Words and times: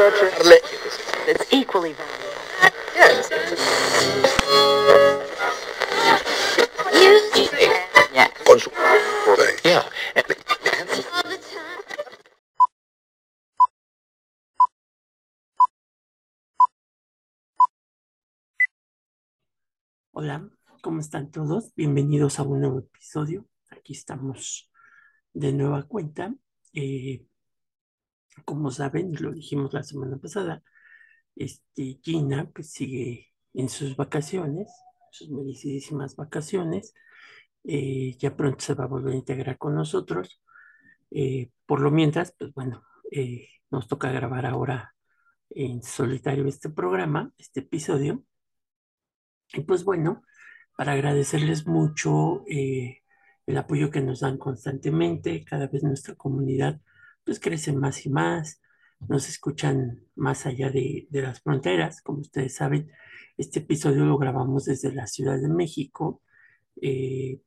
It's 0.00 1.44
equally. 1.52 1.92
Yes. 2.94 3.28
Hola, 20.12 20.48
¿cómo 20.80 21.00
están 21.00 21.32
todos? 21.32 21.74
Bienvenidos 21.74 22.38
a 22.38 22.44
un 22.44 22.60
nuevo 22.60 22.78
episodio. 22.78 23.48
Aquí 23.70 23.94
estamos 23.94 24.70
de 25.32 25.52
nueva 25.52 25.88
cuenta. 25.88 26.32
Eh, 26.72 27.26
como 28.44 28.70
saben, 28.70 29.12
lo 29.20 29.32
dijimos 29.32 29.72
la 29.72 29.82
semana 29.82 30.18
pasada, 30.18 30.62
este, 31.36 32.00
Gina 32.02 32.50
pues 32.52 32.72
sigue 32.72 33.28
en 33.54 33.68
sus 33.68 33.96
vacaciones, 33.96 34.70
sus 35.10 35.30
merecidísimas 35.30 36.16
vacaciones. 36.16 36.94
Eh, 37.64 38.16
ya 38.18 38.36
pronto 38.36 38.60
se 38.60 38.74
va 38.74 38.84
a 38.84 38.88
volver 38.88 39.14
a 39.14 39.16
integrar 39.16 39.58
con 39.58 39.74
nosotros. 39.74 40.42
Eh, 41.10 41.50
por 41.66 41.80
lo 41.80 41.90
mientras, 41.90 42.34
pues 42.38 42.52
bueno, 42.54 42.84
eh, 43.10 43.48
nos 43.70 43.88
toca 43.88 44.10
grabar 44.12 44.46
ahora 44.46 44.94
en 45.50 45.82
solitario 45.82 46.46
este 46.46 46.70
programa, 46.70 47.32
este 47.38 47.60
episodio. 47.60 48.24
Y 49.52 49.62
pues 49.62 49.84
bueno, 49.84 50.22
para 50.76 50.92
agradecerles 50.92 51.66
mucho 51.66 52.44
el 52.46 53.56
apoyo 53.56 53.90
que 53.90 54.02
nos 54.02 54.20
dan 54.20 54.38
constantemente, 54.38 55.44
cada 55.44 55.66
vez 55.68 55.82
nuestra 55.82 56.14
comunidad 56.14 56.80
pues 57.28 57.40
crece 57.40 57.74
más 57.74 58.06
y 58.06 58.08
más, 58.08 58.62
nos 59.06 59.28
escuchan 59.28 60.02
más 60.14 60.46
allá 60.46 60.70
de, 60.70 61.06
de 61.10 61.20
las 61.20 61.42
fronteras, 61.42 62.00
como 62.00 62.20
ustedes 62.20 62.54
saben, 62.54 62.90
este 63.36 63.58
episodio 63.58 64.06
lo 64.06 64.16
grabamos 64.16 64.64
desde 64.64 64.94
la 64.94 65.06
Ciudad 65.06 65.38
de 65.38 65.50
México, 65.50 66.22
eh, 66.80 67.38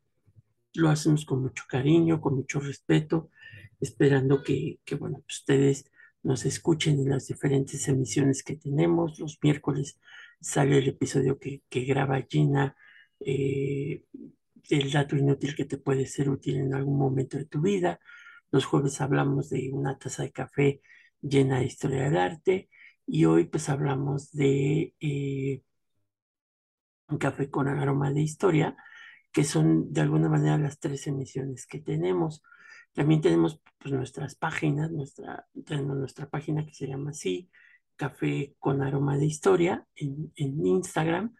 lo 0.75 0.89
hacemos 0.89 1.25
con 1.25 1.41
mucho 1.41 1.63
cariño, 1.67 2.21
con 2.21 2.35
mucho 2.35 2.59
respeto, 2.59 3.31
esperando 3.79 4.43
que, 4.43 4.79
que, 4.85 4.93
bueno, 4.93 5.23
pues, 5.25 5.39
ustedes 5.39 5.91
nos 6.21 6.45
escuchen 6.45 6.99
en 6.99 7.09
las 7.09 7.25
diferentes 7.25 7.87
emisiones 7.87 8.43
que 8.43 8.57
tenemos. 8.57 9.17
Los 9.17 9.39
miércoles 9.41 9.99
sale 10.39 10.77
el 10.77 10.89
episodio 10.89 11.39
que, 11.39 11.63
que 11.67 11.85
graba 11.85 12.21
Gina, 12.29 12.75
eh, 13.19 14.05
el 14.69 14.91
dato 14.91 15.15
inútil 15.15 15.55
que 15.55 15.65
te 15.65 15.79
puede 15.79 16.05
ser 16.05 16.29
útil 16.29 16.57
en 16.57 16.75
algún 16.75 16.99
momento 16.99 17.39
de 17.39 17.45
tu 17.45 17.61
vida. 17.61 17.99
Los 18.51 18.65
jueves 18.65 18.99
hablamos 19.01 19.49
de 19.49 19.69
una 19.71 19.97
taza 19.97 20.23
de 20.23 20.31
café 20.31 20.81
llena 21.21 21.59
de 21.59 21.65
historia 21.65 22.03
del 22.03 22.17
arte 22.17 22.69
y 23.05 23.25
hoy 23.25 23.45
pues 23.45 23.69
hablamos 23.69 24.31
de 24.31 24.95
eh, 24.99 25.63
un 27.07 27.17
café 27.17 27.49
con 27.49 27.67
aroma 27.67 28.11
de 28.11 28.21
historia, 28.21 28.75
que 29.31 29.43
son 29.43 29.91
de 29.93 30.01
alguna 30.01 30.29
manera 30.29 30.57
las 30.57 30.79
tres 30.79 31.07
emisiones 31.07 31.65
que 31.67 31.79
tenemos. 31.79 32.43
También 32.93 33.21
tenemos 33.21 33.61
pues, 33.77 33.93
nuestras 33.93 34.35
páginas, 34.35 34.91
nuestra, 34.91 35.47
tenemos 35.65 35.97
nuestra 35.97 36.29
página 36.29 36.65
que 36.65 36.73
se 36.73 36.87
llama 36.87 37.11
así, 37.11 37.49
Café 37.95 38.55
con 38.59 38.81
Aroma 38.81 39.17
de 39.17 39.25
Historia, 39.25 39.85
en, 39.95 40.31
Instagram. 40.65 41.35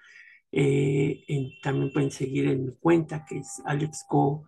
Eh, 0.52 1.24
en- 1.28 1.50
también 1.64 1.92
pueden 1.92 2.12
seguir 2.12 2.48
en 2.48 2.66
mi 2.66 2.76
cuenta, 2.76 3.26
que 3.26 3.40
es 3.40 3.62
AlexCo 3.66 4.48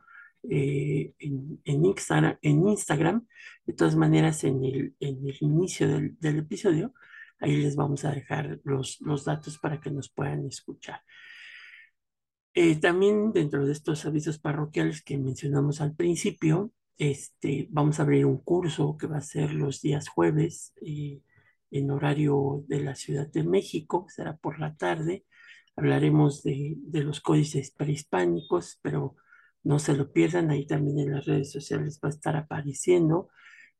eh, 0.50 1.14
en, 1.20 1.62
en 1.64 1.86
Instagram, 1.86 2.38
en 2.42 2.68
Instagram. 2.68 3.28
De 3.66 3.74
todas 3.74 3.96
maneras, 3.96 4.44
en 4.44 4.64
el, 4.64 4.96
en 5.00 5.28
el 5.28 5.38
inicio 5.40 5.88
del, 5.88 6.18
del 6.20 6.40
episodio, 6.40 6.94
ahí 7.40 7.58
les 7.58 7.76
vamos 7.76 8.06
a 8.06 8.12
dejar 8.12 8.60
los, 8.64 9.00
los 9.02 9.26
datos 9.26 9.58
para 9.58 9.80
que 9.80 9.92
nos 9.92 10.10
puedan 10.10 10.46
escuchar. 10.46 11.02
Eh, 12.56 12.76
también 12.76 13.32
dentro 13.34 13.66
de 13.66 13.72
estos 13.72 14.06
avisos 14.06 14.38
parroquiales 14.38 15.02
que 15.02 15.18
mencionamos 15.18 15.82
al 15.82 15.96
principio, 15.96 16.72
este, 16.98 17.68
vamos 17.72 18.00
a 18.00 18.03
abrir 18.03 18.26
un 18.26 18.38
curso 18.38 18.96
que 18.98 19.08
va 19.08 19.18
a 19.18 19.22
ser 19.22 19.53
los 19.53 19.82
días 19.82 20.08
jueves 20.08 20.74
eh, 20.86 21.22
en 21.72 21.90
horario 21.90 22.64
de 22.68 22.82
la 22.82 22.94
Ciudad 22.96 23.28
de 23.28 23.44
México, 23.44 24.06
será 24.09 24.38
por 24.38 24.59
la 24.59 24.76
tarde. 24.76 25.26
Hablaremos 25.76 26.44
de, 26.44 26.76
de 26.78 27.03
los 27.03 27.20
códices 27.22 27.72
prehispánicos, 27.72 28.80
pero 28.84 29.16
no 29.63 29.79
se 29.79 29.94
lo 29.94 30.12
pierdan, 30.12 30.51
ahí 30.51 30.66
también 30.66 31.00
en 31.00 31.12
las 31.12 31.25
redes 31.25 31.51
sociales 31.51 32.00
va 32.03 32.09
a 32.09 32.12
estar 32.12 32.35
apareciendo. 32.35 33.29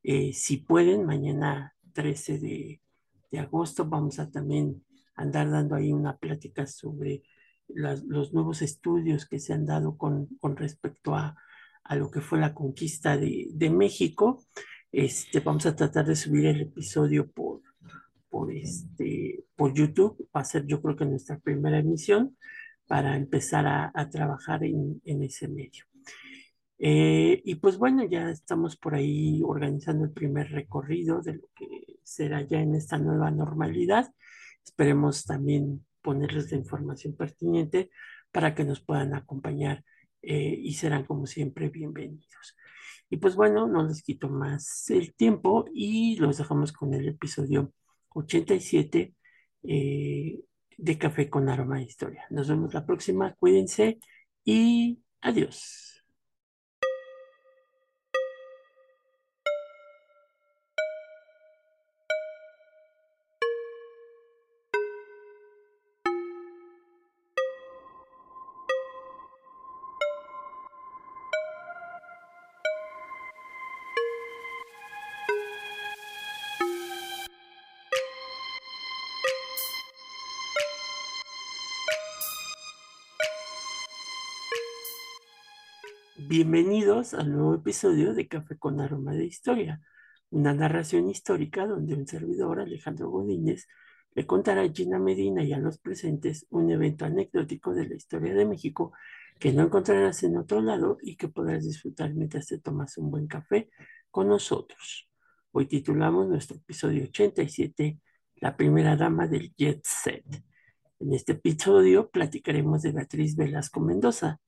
Eh, 0.02 0.32
si 0.32 0.58
pueden, 0.58 1.04
mañana 1.06 1.74
13 1.92 2.38
de, 2.38 2.80
agosto 3.38 3.84
vamos 3.84 4.20
a 4.20 4.30
también 4.30 4.84
andar 5.16 5.50
dando 5.50 5.74
ahí 5.74 5.92
una 5.92 6.18
plática 6.18 6.68
sobre 6.68 7.24
los 7.66 8.32
nuevos 8.32 8.62
estudios 8.62 9.26
que 9.26 9.40
se 9.40 9.52
han 9.52 9.66
dado 9.66 9.96
con, 9.98 10.26
con 10.40 10.56
respecto 10.56 11.16
a, 11.16 11.36
a 11.82 11.96
lo 11.96 12.10
que 12.12 12.20
fue 12.20 12.38
la 12.38 12.54
conquista 12.54 13.16
de, 13.16 13.48
de 13.50 13.70
México. 13.70 14.44
Este, 14.92 15.40
vamos 15.40 15.66
a 15.66 15.74
tratar 15.74 16.06
de 16.06 16.14
subir 16.14 16.46
el 16.46 16.60
episodio 16.60 17.28
por, 17.28 17.62
por, 18.28 18.52
este, 18.52 19.44
por 19.56 19.74
YouTube. 19.74 20.28
Va 20.34 20.40
a 20.40 20.44
ser 20.44 20.66
yo 20.66 20.80
creo 20.80 20.96
que 20.96 21.04
nuestra 21.04 21.38
primera 21.38 21.78
emisión 21.78 22.36
para 22.86 23.16
empezar 23.16 23.66
a, 23.66 24.10
trabajar 24.10 24.64
en, 24.64 25.00
en 25.04 25.22
ese 25.22 25.48
medio. 25.48 25.84
Eh, 26.78 27.40
y 27.44 27.54
pues 27.56 27.78
bueno, 27.78 28.04
ya 28.04 28.30
estamos 28.30 28.76
por 28.76 28.94
ahí 28.94 29.40
organizando 29.44 30.04
el 30.04 30.12
primer 30.12 30.50
recorrido 30.50 31.22
de 31.22 31.34
lo 31.34 31.48
que 31.56 31.98
será 32.02 32.42
ya 32.42 32.60
en 32.60 32.74
esta 32.74 32.98
nueva 32.98 33.30
normalidad. 33.30 34.12
Esperemos 34.64 35.24
también 35.24 35.86
ponerles 36.02 36.50
la 36.52 36.58
información 36.58 37.16
pertinente 37.16 37.90
para 38.32 38.54
que 38.54 38.64
nos 38.64 38.80
puedan 38.80 39.14
acompañar 39.14 39.84
eh, 40.22 40.58
y 40.62 40.74
serán 40.74 41.04
como 41.04 41.26
siempre 41.26 41.68
bienvenidos. 41.68 42.56
Y 43.08 43.18
pues 43.18 43.36
bueno, 43.36 43.66
no 43.66 43.86
les 43.86 44.02
quito 44.02 44.28
más 44.28 44.90
el 44.90 45.14
tiempo 45.14 45.66
y 45.72 46.16
los 46.16 46.38
dejamos 46.38 46.72
con 46.72 46.94
el 46.94 47.08
episodio 47.08 47.72
87 48.10 49.14
eh, 49.62 50.40
de 50.78 50.98
Café 50.98 51.30
con 51.30 51.48
Aroma 51.48 51.76
de 51.78 51.84
Historia. 51.84 52.24
Nos 52.30 52.48
vemos 52.48 52.74
la 52.74 52.86
próxima, 52.86 53.34
cuídense 53.34 53.98
y 54.44 55.00
adiós. 55.20 55.83
Bienvenidos 86.16 87.12
al 87.12 87.32
nuevo 87.32 87.56
episodio 87.56 88.14
de 88.14 88.28
Café 88.28 88.56
con 88.56 88.80
Aroma 88.80 89.14
de 89.14 89.24
Historia, 89.24 89.80
una 90.30 90.54
narración 90.54 91.10
histórica 91.10 91.66
donde 91.66 91.94
un 91.94 92.06
servidor, 92.06 92.60
Alejandro 92.60 93.10
Godínez, 93.10 93.66
le 94.14 94.24
contará 94.24 94.62
a 94.62 94.72
Gina 94.72 95.00
Medina 95.00 95.42
y 95.42 95.52
a 95.52 95.58
los 95.58 95.78
presentes 95.78 96.46
un 96.50 96.70
evento 96.70 97.04
anecdótico 97.04 97.74
de 97.74 97.88
la 97.88 97.96
historia 97.96 98.32
de 98.32 98.46
México 98.46 98.92
que 99.40 99.52
no 99.52 99.64
encontrarás 99.64 100.22
en 100.22 100.36
otro 100.36 100.60
lado 100.60 100.98
y 101.02 101.16
que 101.16 101.26
podrás 101.26 101.64
disfrutar 101.64 102.14
mientras 102.14 102.46
te 102.46 102.60
tomas 102.60 102.96
un 102.96 103.10
buen 103.10 103.26
café 103.26 103.68
con 104.12 104.28
nosotros. 104.28 105.08
Hoy 105.50 105.66
titulamos 105.66 106.28
nuestro 106.28 106.58
episodio 106.58 107.02
87, 107.02 107.98
La 108.36 108.56
primera 108.56 108.94
dama 108.94 109.26
del 109.26 109.52
Jet 109.56 109.80
Set. 109.82 110.44
En 111.00 111.12
este 111.12 111.32
episodio 111.32 112.08
platicaremos 112.08 112.82
de 112.82 112.92
Beatriz 112.92 113.34
Velasco 113.34 113.80
Mendoza, 113.80 114.40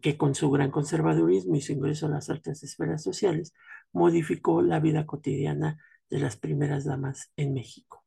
que 0.00 0.16
con 0.16 0.34
su 0.34 0.50
gran 0.50 0.70
conservadurismo 0.70 1.56
y 1.56 1.60
su 1.60 1.72
ingreso 1.72 2.06
a 2.06 2.10
las 2.10 2.28
altas 2.30 2.62
esferas 2.62 3.02
sociales, 3.02 3.54
modificó 3.92 4.62
la 4.62 4.80
vida 4.80 5.06
cotidiana 5.06 5.78
de 6.10 6.18
las 6.18 6.36
primeras 6.36 6.84
damas 6.84 7.30
en 7.36 7.54
México. 7.54 8.04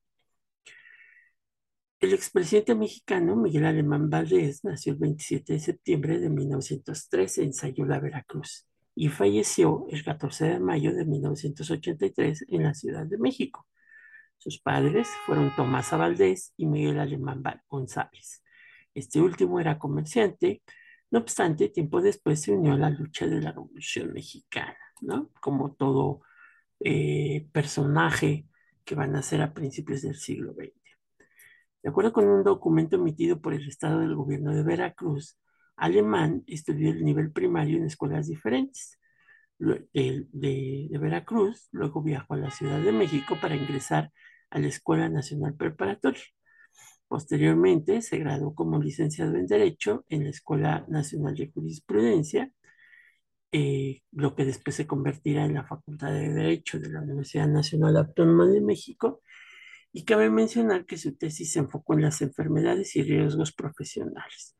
El 2.00 2.14
expresidente 2.14 2.76
mexicano 2.76 3.36
Miguel 3.36 3.66
Alemán 3.66 4.10
Valdés 4.10 4.64
nació 4.64 4.94
el 4.94 5.00
27 5.00 5.54
de 5.54 5.60
septiembre 5.60 6.20
de 6.20 6.30
1903 6.30 7.38
en 7.40 7.54
Sayula, 7.54 8.00
Veracruz, 8.00 8.68
y 8.94 9.10
falleció 9.10 9.88
el 9.90 10.04
14 10.04 10.46
de 10.46 10.60
mayo 10.60 10.94
de 10.94 11.06
1983 11.06 12.46
en 12.50 12.64
la 12.64 12.74
Ciudad 12.74 13.06
de 13.06 13.18
México. 13.18 13.66
Sus 14.38 14.60
padres 14.60 15.08
fueron 15.26 15.56
Tomasa 15.56 15.98
Valdés 15.98 16.54
y 16.58 16.68
Miguel 16.68 17.00
Alemán 17.00 17.42
González. 17.68 18.44
Este 18.94 19.20
último 19.20 19.60
era 19.60 19.80
comerciante, 19.80 20.62
no 21.16 21.22
obstante, 21.22 21.70
tiempo 21.70 22.02
después 22.02 22.42
se 22.42 22.52
unió 22.52 22.74
a 22.74 22.78
la 22.78 22.90
lucha 22.90 23.26
de 23.26 23.42
la 23.42 23.54
Revolución 23.54 24.12
Mexicana, 24.12 24.76
¿no? 25.00 25.32
Como 25.40 25.74
todo 25.74 26.20
eh, 26.82 27.48
personaje 27.54 28.50
que 28.84 28.96
van 28.96 29.16
a 29.16 29.22
ser 29.22 29.42
a 29.42 29.54
principios 29.54 30.02
del 30.02 30.16
siglo 30.16 30.54
XX. 30.54 30.74
De 31.82 31.90
acuerdo 31.90 32.12
con 32.12 32.28
un 32.28 32.44
documento 32.44 32.98
emitido 32.98 33.40
por 33.40 33.54
el 33.54 33.66
Estado 33.66 34.02
del 34.02 34.14
Gobierno 34.14 34.54
de 34.54 34.64
Veracruz, 34.64 35.40
Alemán 35.78 36.44
estudió 36.48 36.92
el 36.92 37.06
nivel 37.06 37.32
primario 37.32 37.78
en 37.78 37.86
escuelas 37.86 38.28
diferentes 38.28 39.00
de, 39.58 40.28
de, 40.34 40.98
Veracruz, 41.00 41.70
luego 41.72 42.04
viajó 42.04 42.34
a 42.34 42.38
la 42.38 42.52
Ciudad 42.52 42.82
de 42.82 42.92
México 42.92 43.38
para 43.40 43.56
ingresar 43.56 44.12
a 44.50 44.60
la 44.60 44.68
Escuela 44.68 45.08
Nacional 45.08 45.56
Preparatoria. 45.56 46.26
Posteriormente 47.08 48.02
se 48.02 48.18
graduó 48.18 48.56
como 48.56 48.82
licenciado 48.82 49.36
en 49.36 49.48
Derecho 49.48 50.06
en 50.10 50.24
la 50.26 50.30
Escuela 50.32 50.86
Nacional 50.88 51.36
de 51.36 51.52
Jurisprudencia, 51.52 52.52
eh, 53.52 54.02
lo 54.12 54.36
que 54.36 54.46
después 54.46 54.76
se 54.76 54.88
convertirá 54.88 55.46
en 55.46 55.54
la 55.54 55.66
Facultad 55.66 56.12
de 56.12 56.34
Derecho 56.34 56.80
de 56.80 56.90
la 56.90 57.02
Universidad 57.02 57.48
Nacional 57.48 57.98
Autónoma 57.98 58.48
de 58.48 58.62
México. 58.62 59.22
Y 59.94 60.04
cabe 60.06 60.30
mencionar 60.30 60.86
que 60.86 60.98
su 60.98 61.16
tesis 61.16 61.54
se 61.54 61.60
enfocó 61.60 61.94
en 61.94 62.02
las 62.02 62.22
enfermedades 62.22 62.96
y 62.98 63.04
riesgos 63.04 63.54
profesionales 63.54 64.56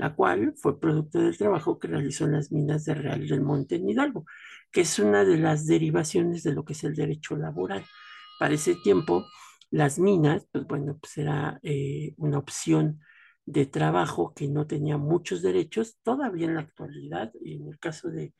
la 0.00 0.14
cual 0.14 0.54
fue 0.56 0.80
producto 0.80 1.20
del 1.20 1.36
trabajo 1.36 1.78
que 1.78 1.86
realizó 1.86 2.24
en 2.24 2.32
las 2.32 2.50
minas 2.50 2.86
de 2.86 2.94
Real 2.94 3.28
del 3.28 3.42
Monte 3.42 3.76
en 3.76 3.86
Hidalgo, 3.86 4.24
que 4.72 4.80
es 4.80 4.98
una 4.98 5.26
de 5.26 5.36
las 5.36 5.66
derivaciones 5.66 6.42
de 6.42 6.54
lo 6.54 6.64
que 6.64 6.72
es 6.72 6.84
el 6.84 6.94
derecho 6.94 7.36
laboral. 7.36 7.84
Para 8.38 8.54
ese 8.54 8.76
tiempo, 8.76 9.26
las 9.70 9.98
minas, 9.98 10.46
pues 10.52 10.66
bueno, 10.66 10.98
pues 11.00 11.18
era 11.18 11.60
eh, 11.62 12.14
una 12.16 12.38
opción 12.38 13.00
de 13.46 13.66
trabajo 13.66 14.32
que 14.34 14.48
no 14.48 14.66
tenía 14.66 14.96
muchos 14.98 15.42
derechos, 15.42 15.98
todavía 16.02 16.46
en 16.46 16.54
la 16.54 16.60
actualidad, 16.62 17.32
en 17.44 17.68
el 17.68 17.78
caso 17.78 18.10
de, 18.10 18.34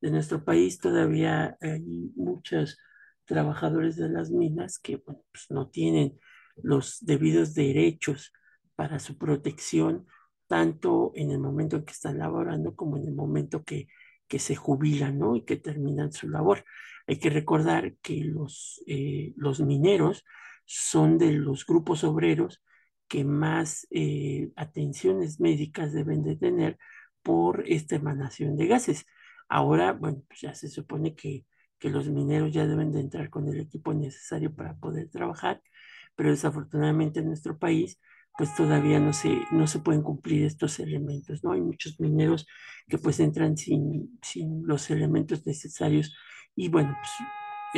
de 0.00 0.10
nuestro 0.10 0.44
país, 0.44 0.78
todavía 0.78 1.56
hay 1.60 1.80
muchos 2.16 2.78
trabajadores 3.24 3.96
de 3.96 4.08
las 4.08 4.30
minas 4.30 4.78
que, 4.78 4.98
pues 4.98 5.46
no 5.50 5.68
tienen 5.68 6.18
los 6.56 6.98
debidos 7.00 7.54
derechos 7.54 8.32
para 8.76 8.98
su 8.98 9.16
protección 9.18 10.06
tanto 10.46 11.12
en 11.14 11.30
el 11.30 11.38
momento 11.38 11.76
en 11.76 11.84
que 11.84 11.92
están 11.92 12.18
laborando 12.18 12.74
como 12.76 12.96
en 12.96 13.08
el 13.08 13.14
momento 13.14 13.64
que, 13.64 13.88
que 14.28 14.38
se 14.38 14.54
jubilan, 14.56 15.18
¿no? 15.18 15.36
Y 15.36 15.44
que 15.44 15.56
terminan 15.56 16.12
su 16.12 16.28
labor. 16.28 16.64
Hay 17.06 17.18
que 17.18 17.30
recordar 17.30 17.96
que 18.02 18.24
los, 18.24 18.82
eh, 18.86 19.32
los 19.36 19.60
mineros 19.60 20.24
son 20.64 21.18
de 21.18 21.32
los 21.32 21.66
grupos 21.66 22.04
obreros 22.04 22.62
que 23.08 23.24
más 23.24 23.86
eh, 23.90 24.50
atenciones 24.56 25.40
médicas 25.40 25.92
deben 25.92 26.22
de 26.24 26.36
tener 26.36 26.78
por 27.22 27.64
esta 27.68 27.96
emanación 27.96 28.56
de 28.56 28.66
gases. 28.66 29.06
Ahora, 29.48 29.92
bueno, 29.92 30.22
pues 30.28 30.40
ya 30.40 30.54
se 30.54 30.68
supone 30.68 31.14
que, 31.14 31.46
que 31.78 31.90
los 31.90 32.08
mineros 32.08 32.52
ya 32.52 32.66
deben 32.66 32.92
de 32.92 33.00
entrar 33.00 33.30
con 33.30 33.48
el 33.48 33.60
equipo 33.60 33.94
necesario 33.94 34.54
para 34.54 34.76
poder 34.76 35.10
trabajar, 35.10 35.62
pero 36.16 36.30
desafortunadamente 36.30 37.20
en 37.20 37.26
nuestro 37.26 37.58
país 37.58 38.00
pues 38.36 38.54
todavía 38.54 38.98
no 38.98 39.12
se, 39.12 39.42
no 39.52 39.66
se 39.66 39.78
pueden 39.78 40.02
cumplir 40.02 40.44
estos 40.44 40.80
elementos, 40.80 41.44
¿no? 41.44 41.52
Hay 41.52 41.60
muchos 41.60 42.00
mineros 42.00 42.46
que 42.88 42.98
pues 42.98 43.20
entran 43.20 43.56
sin, 43.56 44.18
sin 44.22 44.66
los 44.66 44.90
elementos 44.90 45.46
necesarios 45.46 46.16
y 46.56 46.68
bueno, 46.68 46.96
pues, 47.00 47.12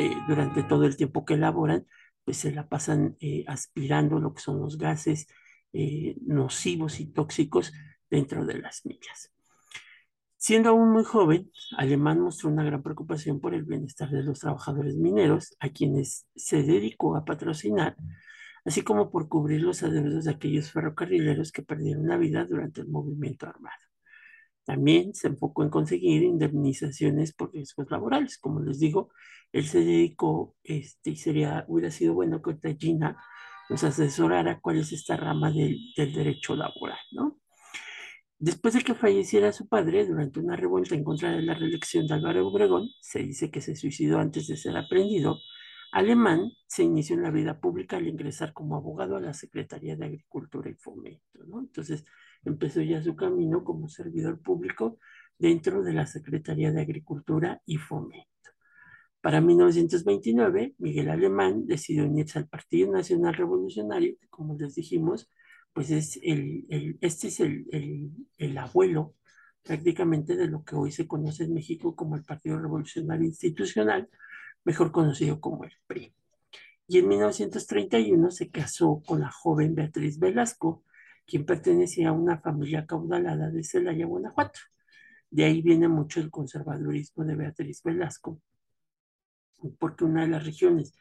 eh, 0.09 0.15
durante 0.27 0.63
todo 0.63 0.85
el 0.85 0.97
tiempo 0.97 1.25
que 1.25 1.37
laboran, 1.37 1.85
pues 2.27 2.39
se 2.39 2.51
la 2.51 2.67
pasan 2.67 3.15
eh, 3.21 3.45
aspirando 3.47 4.19
lo 4.19 4.33
que 4.33 4.41
son 4.41 4.59
los 4.59 4.77
gases 4.77 5.27
eh, 5.71 6.17
nocivos 6.25 6.99
y 6.99 7.05
tóxicos 7.05 7.71
dentro 8.09 8.45
de 8.45 8.59
las 8.59 8.85
minas. 8.85 9.31
Siendo 10.35 10.71
aún 10.71 10.91
muy 10.91 11.05
joven, 11.05 11.49
Alemán 11.77 12.19
mostró 12.19 12.49
una 12.49 12.65
gran 12.65 12.83
preocupación 12.83 13.39
por 13.39 13.53
el 13.53 13.63
bienestar 13.63 14.09
de 14.09 14.23
los 14.23 14.39
trabajadores 14.39 14.97
mineros, 14.97 15.55
a 15.61 15.69
quienes 15.69 16.27
se 16.35 16.63
dedicó 16.63 17.15
a 17.15 17.23
patrocinar 17.23 17.95
así 18.65 18.81
como 18.81 19.09
por 19.09 19.29
cubrir 19.29 19.61
los 19.61 19.81
adeudos 19.83 20.25
de 20.25 20.31
aquellos 20.31 20.73
ferrocarrileros 20.73 21.53
que 21.53 21.61
perdieron 21.61 22.05
la 22.05 22.17
vida 22.17 22.43
durante 22.43 22.81
el 22.81 22.89
movimiento 22.89 23.47
armado. 23.47 23.86
También 24.67 25.15
se 25.15 25.29
enfocó 25.29 25.63
en 25.63 25.69
conseguir 25.69 26.23
indemnizaciones 26.23 27.31
por 27.33 27.53
riesgos 27.53 27.89
laborales. 27.89 28.37
Como 28.37 28.59
les 28.59 28.79
digo, 28.79 29.11
él 29.53 29.65
se 29.65 29.79
dedicó, 29.79 30.57
este, 30.61 31.11
y 31.11 31.15
sería, 31.15 31.63
hubiera 31.69 31.89
sido 31.89 32.13
bueno 32.13 32.41
que 32.41 32.75
Gina 32.77 33.17
nos 33.69 33.85
asesorara 33.85 34.59
cuál 34.59 34.79
es 34.79 34.91
esta 34.91 35.15
rama 35.15 35.53
del, 35.53 35.79
del 35.95 36.11
derecho 36.13 36.53
laboral, 36.57 36.99
¿no? 37.13 37.39
Después 38.39 38.73
de 38.73 38.81
que 38.81 38.93
falleciera 38.93 39.53
su 39.53 39.69
padre 39.69 40.05
durante 40.05 40.41
una 40.41 40.57
revuelta 40.57 40.95
en 40.95 41.05
contra 41.05 41.31
de 41.31 41.43
la 41.43 41.53
reelección 41.53 42.05
de 42.05 42.15
Álvaro 42.15 42.45
Obregón, 42.49 42.89
se 42.99 43.19
dice 43.19 43.49
que 43.49 43.61
se 43.61 43.77
suicidó 43.77 44.19
antes 44.19 44.47
de 44.47 44.57
ser 44.57 44.75
aprendido, 44.75 45.37
Alemán 45.93 46.51
se 46.67 46.83
inició 46.83 47.15
en 47.15 47.23
la 47.23 47.31
vida 47.31 47.61
pública 47.61 47.95
al 47.95 48.07
ingresar 48.07 48.51
como 48.51 48.75
abogado 48.75 49.15
a 49.15 49.21
la 49.21 49.33
Secretaría 49.33 49.95
de 49.95 50.05
Agricultura 50.07 50.69
y 50.69 50.75
Fomento, 50.75 51.45
¿no? 51.47 51.61
Entonces 51.61 52.03
empezó 52.45 52.81
ya 52.81 53.01
su 53.01 53.15
camino 53.15 53.63
como 53.63 53.89
servidor 53.89 54.41
público 54.41 54.99
dentro 55.37 55.83
de 55.83 55.93
la 55.93 56.05
Secretaría 56.07 56.71
de 56.71 56.81
Agricultura 56.81 57.61
y 57.65 57.77
Fomento. 57.77 58.27
Para 59.21 59.41
1929, 59.41 60.75
Miguel 60.77 61.09
Alemán 61.09 61.65
decidió 61.65 62.05
unirse 62.05 62.39
al 62.39 62.47
Partido 62.47 62.91
Nacional 62.91 63.33
Revolucionario, 63.33 64.15
que 64.19 64.27
como 64.29 64.55
les 64.57 64.75
dijimos, 64.75 65.29
pues 65.73 65.91
es 65.91 66.19
el, 66.23 66.97
este 67.01 67.27
es 67.27 67.39
el, 67.39 67.65
el 68.37 68.57
abuelo 68.57 69.15
prácticamente 69.67 70.35
de 70.35 70.47
lo 70.47 70.63
que 70.63 70.75
hoy 70.75 70.91
se 70.91 71.07
conoce 71.07 71.43
en 71.43 71.53
México 71.53 71.95
como 71.95 72.15
el 72.15 72.23
Partido 72.23 72.57
Revolucionario 72.57 73.25
Institucional, 73.25 74.09
mejor 74.63 74.91
conocido 74.91 75.41
como 75.41 75.65
el 75.65 75.73
PRI. 75.85 76.13
Y 76.87 76.99
en 76.99 77.07
1931 77.09 78.31
se 78.31 78.49
casó 78.49 79.03
con 79.05 79.19
la 79.19 79.29
joven 79.29 79.75
Beatriz 79.75 80.19
Velasco, 80.19 80.83
quien 81.27 81.45
pertenecía 81.45 82.09
a 82.09 82.13
una 82.13 82.39
familia 82.39 82.85
caudalada 82.87 83.51
de 83.51 83.63
Celaya, 83.63 84.05
Guanajuato. 84.05 84.59
De 85.29 85.43
ahí 85.43 85.61
viene 85.61 85.89
mucho 85.89 86.21
el 86.21 86.31
conservadurismo 86.31 87.25
de 87.25 87.35
Beatriz 87.35 87.83
Velasco, 87.83 88.41
porque 89.77 90.05
una 90.05 90.21
de 90.21 90.29
las 90.29 90.45
regiones, 90.45 90.93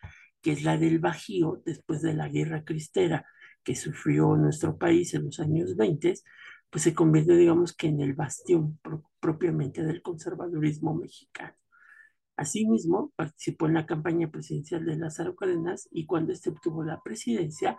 que 0.42 0.52
es 0.52 0.64
la 0.64 0.76
del 0.76 0.98
Bajío, 0.98 1.62
después 1.64 2.02
de 2.02 2.14
la 2.14 2.28
guerra 2.28 2.64
cristera 2.64 3.24
que 3.62 3.76
sufrió 3.76 4.36
nuestro 4.36 4.76
país 4.76 5.14
en 5.14 5.24
los 5.24 5.38
años 5.40 5.76
20, 5.76 6.14
pues 6.70 6.82
se 6.82 6.94
convirtió, 6.94 7.36
digamos 7.36 7.72
que 7.74 7.86
en 7.86 8.00
el 8.00 8.14
bastión 8.14 8.78
propiamente 9.20 9.84
del 9.84 10.02
conservadurismo 10.02 10.94
mexicano. 10.94 11.54
Asimismo, 12.36 13.12
participó 13.16 13.66
en 13.66 13.74
la 13.74 13.86
campaña 13.86 14.30
presidencial 14.30 14.84
de 14.84 14.96
Lázaro 14.96 15.34
Cárdenas 15.36 15.88
y 15.90 16.04
cuando 16.04 16.32
este 16.32 16.50
obtuvo 16.50 16.84
la 16.84 17.00
presidencia, 17.02 17.78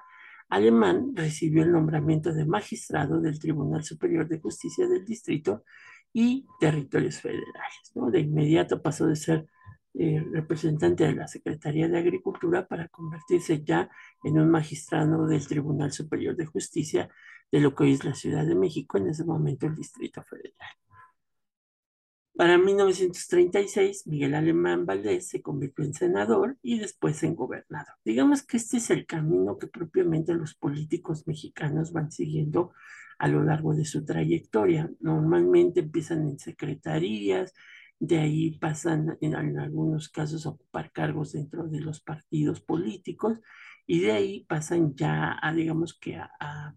Alemán 0.50 1.12
recibió 1.14 1.64
el 1.64 1.72
nombramiento 1.72 2.34
de 2.34 2.46
magistrado 2.46 3.20
del 3.20 3.40
Tribunal 3.40 3.84
Superior 3.84 4.28
de 4.28 4.40
Justicia 4.40 4.88
del 4.88 5.06
Distrito 5.06 5.64
y 6.14 6.46
Territorios 6.60 7.20
Federales. 7.20 7.92
De 7.94 8.20
inmediato 8.20 8.82
pasó 8.82 9.08
de 9.08 9.16
ser 9.16 9.48
eh, 9.94 10.24
representante 10.32 11.06
de 11.06 11.16
la 11.16 11.28
Secretaría 11.28 11.88
de 11.88 11.98
Agricultura 11.98 12.68
para 12.68 12.88
convertirse 12.88 13.64
ya 13.64 13.90
en 14.24 14.40
un 14.40 14.50
magistrado 14.50 15.28
del 15.28 15.46
Tribunal 15.48 15.92
Superior 15.92 16.36
de 16.36 16.46
Justicia 16.46 17.10
de 17.52 17.60
lo 17.60 17.74
que 17.76 17.84
hoy 17.84 17.94
es 17.94 18.06
la 18.06 18.14
Ciudad 18.14 18.46
de 18.46 18.56
México, 18.56 18.98
en 18.98 19.08
ese 19.08 19.26
momento 19.26 19.66
el 19.66 19.76
Distrito 19.76 20.24
Federal. 20.24 20.70
Para 22.38 22.60
1936, 22.60 24.06
Miguel 24.06 24.36
Alemán 24.36 24.86
Valdés 24.86 25.28
se 25.28 25.42
convirtió 25.42 25.84
en 25.84 25.96
senador 25.96 26.56
y 26.62 26.78
después 26.78 27.24
en 27.24 27.34
gobernador. 27.34 27.96
Digamos 28.06 28.44
que 28.44 28.58
este 28.58 28.78
es 28.78 28.92
el 28.92 29.08
camino 29.08 29.58
que 29.58 29.66
propiamente 29.66 30.36
los 30.36 30.54
políticos 30.54 31.26
mexicanos 31.26 31.92
van 31.94 32.12
siguiendo 32.12 32.74
a 33.18 33.28
lo 33.28 33.44
largo 33.44 33.74
de 33.74 33.86
su 33.86 34.06
trayectoria. 34.06 34.92
Normalmente 35.00 35.80
empiezan 35.80 36.28
en 36.28 36.38
secretarías, 36.38 37.56
de 38.00 38.20
ahí 38.20 38.52
pasan 38.60 39.18
en, 39.20 39.36
algunos 39.36 40.08
casos 40.08 40.46
a 40.46 40.50
ocupar 40.50 40.92
cargos 40.92 41.32
dentro 41.32 41.68
de 41.68 41.80
los 41.80 42.02
partidos 42.02 42.62
políticos 42.62 43.40
y 43.88 44.02
de 44.02 44.12
ahí 44.12 44.46
pasan 44.48 44.94
ya 44.96 45.40
a, 45.42 45.54
digamos 45.54 45.98
que 45.98 46.18
a, 46.18 46.76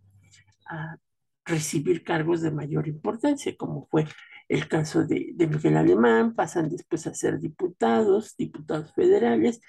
recibir 1.45 2.05
cargos 2.05 2.43
de 2.43 2.53
mayor 2.53 2.87
importancia, 2.87 3.57
como 3.57 3.87
fue 3.87 4.07
el 4.51 4.67
caso 4.67 5.05
de, 5.07 5.33
Miguel 5.39 5.77
Alemán, 5.77 6.35
pasan 6.35 6.69
después 6.69 7.07
a 7.07 7.15
ser 7.15 7.39
diputados, 7.39 8.37
diputados 8.37 8.93
federales, 8.95 9.61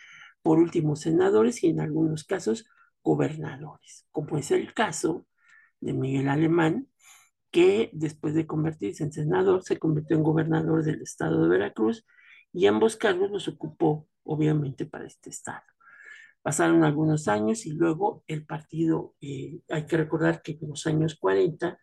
por 0.41 0.57
último 0.57 0.95
senadores 0.95 1.63
y 1.63 1.69
en 1.69 1.81
algunos 1.81 2.23
casos 2.23 2.65
gobernadores, 3.03 4.07
como 4.09 4.39
es 4.39 4.50
el 4.50 4.73
caso 4.73 5.27
de 5.81 5.93
Miguel 5.93 6.29
Alemán, 6.29 6.88
que 7.51 7.91
después 7.93 8.33
de 8.33 8.47
convertirse 8.47 9.03
en 9.03 9.13
senador 9.13 9.61
se 9.63 9.77
convirtió 9.77 10.17
en 10.17 10.23
gobernador 10.23 10.83
del 10.83 11.03
estado 11.03 11.43
de 11.43 11.50
Veracruz 11.50 12.03
y 12.51 12.65
ambos 12.65 12.95
cargos 12.95 13.29
los 13.29 13.47
ocupó 13.47 14.07
obviamente 14.23 14.88
para 14.88 15.05
este 15.05 15.29
estado. 15.29 15.61
Pasaron 16.41 16.83
algunos 16.83 17.27
años 17.27 17.67
y 17.67 17.73
luego 17.73 18.23
el 18.25 18.47
partido, 18.47 19.13
eh, 19.21 19.59
hay 19.69 19.85
que 19.85 19.97
recordar 19.97 20.41
que 20.41 20.57
en 20.59 20.69
los 20.69 20.88
años 20.88 21.17
40 21.19 21.77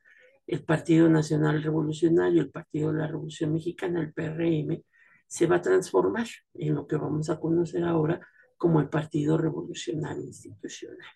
el 0.49 0.65
Partido 0.65 1.11
Nacional 1.11 1.63
Revolucionario, 1.63 2.41
el 2.41 2.51
Partido 2.51 2.91
de 2.91 3.01
la 3.01 3.07
Revolución 3.07 3.53
Mexicana, 3.53 4.01
el 4.01 4.15
PRM, 4.15 4.83
se 5.27 5.47
va 5.47 5.57
a 5.57 5.63
transformar 5.63 6.27
en 6.55 6.75
lo 6.75 6.87
que 6.87 6.97
vamos 6.97 7.29
a 7.29 7.39
conocer 7.39 7.85
ahora 7.85 8.19
como 8.57 8.81
el 8.81 8.89
Partido 8.89 9.37
Revolucionario 9.37 10.25
Institucional. 10.25 11.07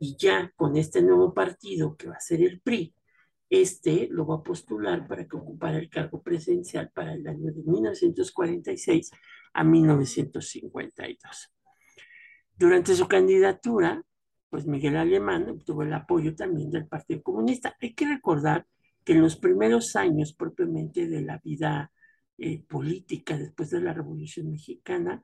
Y 0.00 0.16
ya 0.18 0.52
con 0.56 0.76
este 0.76 1.00
nuevo 1.00 1.32
partido 1.32 1.96
que 1.96 2.08
va 2.08 2.16
a 2.16 2.20
ser 2.20 2.42
el 2.42 2.60
PRI, 2.60 2.92
este 3.48 4.08
lo 4.10 4.26
va 4.26 4.36
a 4.36 4.42
postular 4.42 5.06
para 5.06 5.28
que 5.28 5.36
ocupara 5.36 5.78
el 5.78 5.88
cargo 5.88 6.20
presidencial 6.20 6.90
para 6.92 7.14
el 7.14 7.24
año 7.28 7.52
de 7.52 7.62
1946 7.62 9.12
a 9.54 9.62
1952. 9.62 11.54
Durante 12.56 12.96
su 12.96 13.06
candidatura, 13.06 14.02
pues 14.56 14.66
Miguel 14.66 14.96
Alemán 14.96 15.50
obtuvo 15.50 15.82
el 15.82 15.92
apoyo 15.92 16.34
también 16.34 16.70
del 16.70 16.86
Partido 16.86 17.22
Comunista. 17.22 17.76
Hay 17.78 17.92
que 17.92 18.06
recordar 18.06 18.66
que 19.04 19.12
en 19.12 19.20
los 19.20 19.36
primeros 19.36 19.96
años 19.96 20.32
propiamente 20.32 21.08
de 21.08 21.20
la 21.20 21.36
vida 21.44 21.92
eh, 22.38 22.64
política 22.66 23.36
después 23.36 23.68
de 23.68 23.82
la 23.82 23.92
Revolución 23.92 24.50
Mexicana, 24.50 25.22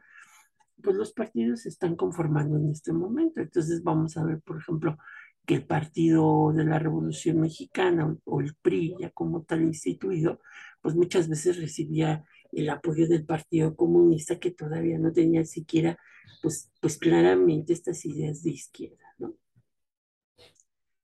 pues 0.83 0.97
los 0.97 1.15
partidos 1.15 1.63
se 1.63 1.71
están 1.71 1.97
conformando 1.97 2.59
en 2.59 2.73
este 2.73 2.93
momento. 2.93 3.41
Entonces 3.41 3.83
vamos 3.83 4.19
a 4.19 4.25
ver, 4.25 4.43
por 4.43 4.59
ejemplo, 4.59 4.99
que 5.47 5.55
el 5.55 5.65
Partido 5.65 6.53
de 6.53 6.67
la 6.67 6.79
Revolución 6.79 7.41
Mexicana 7.41 8.15
o 8.25 8.43
el 8.43 8.55
PRI, 8.57 8.97
ya 9.01 9.09
como 9.13 9.45
tal 9.45 9.63
instituido, 9.63 10.41
pues 10.83 10.95
muchas 10.95 11.31
veces 11.31 11.59
recibía 11.59 12.23
el 12.53 12.69
apoyo 12.69 13.09
del 13.09 13.25
Partido 13.25 13.77
Comunista 13.77 14.39
que 14.39 14.51
todavía 14.51 14.99
no 14.99 15.11
tenía 15.11 15.47
siquiera, 15.47 15.99
pues, 16.43 16.71
pues 16.83 16.99
claramente 16.99 17.73
estas 17.73 18.05
ideas 18.05 18.43
de 18.43 18.51
izquierda. 18.51 19.02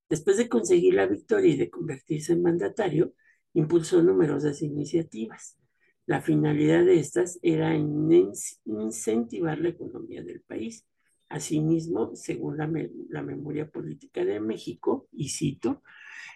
Después 0.09 0.39
de 0.39 0.49
conseguir 0.49 0.95
la 0.95 1.07
victoria 1.07 1.53
y 1.53 1.57
de 1.57 1.71
convertirse 1.71 2.33
en 2.33 2.43
mandatario, 2.43 3.13
impulsó 3.53 4.03
numerosas 4.03 4.63
iniciativas. 4.63 5.59
La 6.07 6.23
finalidad 6.23 6.85
de 6.87 6.99
estas 6.99 7.39
era 7.43 7.77
incentivar 7.77 9.59
la 9.59 9.69
economía 9.69 10.23
del 10.23 10.41
país. 10.41 10.87
Asimismo, 11.29 12.17
según 12.17 12.57
la, 12.57 13.23
memoria 13.23 13.71
política 13.71 14.25
de 14.25 14.41
México, 14.41 15.07
y 15.13 15.29
cito, 15.29 15.83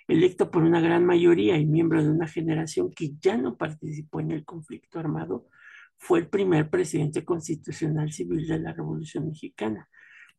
electo 0.06 0.50
por 0.50 0.62
una 0.62 0.82
gran 0.82 1.06
mayoría 1.06 1.56
y 1.56 1.64
miembro 1.64 2.02
de 2.02 2.10
una 2.10 2.28
generación 2.28 2.90
que 2.90 3.12
ya 3.18 3.38
no 3.38 3.56
participó 3.56 4.20
en 4.20 4.32
el 4.32 4.44
conflicto 4.44 4.98
armado, 4.98 5.48
fue 5.96 6.18
el 6.18 6.28
primer 6.28 6.68
presidente 6.68 7.24
constitucional 7.24 8.12
civil 8.12 8.46
de 8.46 8.58
la 8.58 8.74
Revolución 8.74 9.28
Mexicana, 9.28 9.88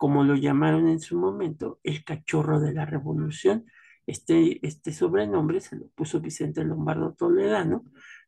como 0.04 0.26
lo 0.26 0.36
llamaron 0.36 0.90
en 0.90 1.00
su 1.00 1.18
momento, 1.18 1.80
el 1.82 2.04
cachorro 2.04 2.60
de 2.60 2.74
la 2.74 2.86
revolución. 2.86 3.66
Este, 4.06 4.60
este 4.68 4.92
sobrenombre 4.92 5.62
se 5.62 5.78
lo 5.78 5.88
puso 5.96 6.20
Vicente 6.20 6.62
Lombardo 6.66 7.14
Toledano, 7.14 7.86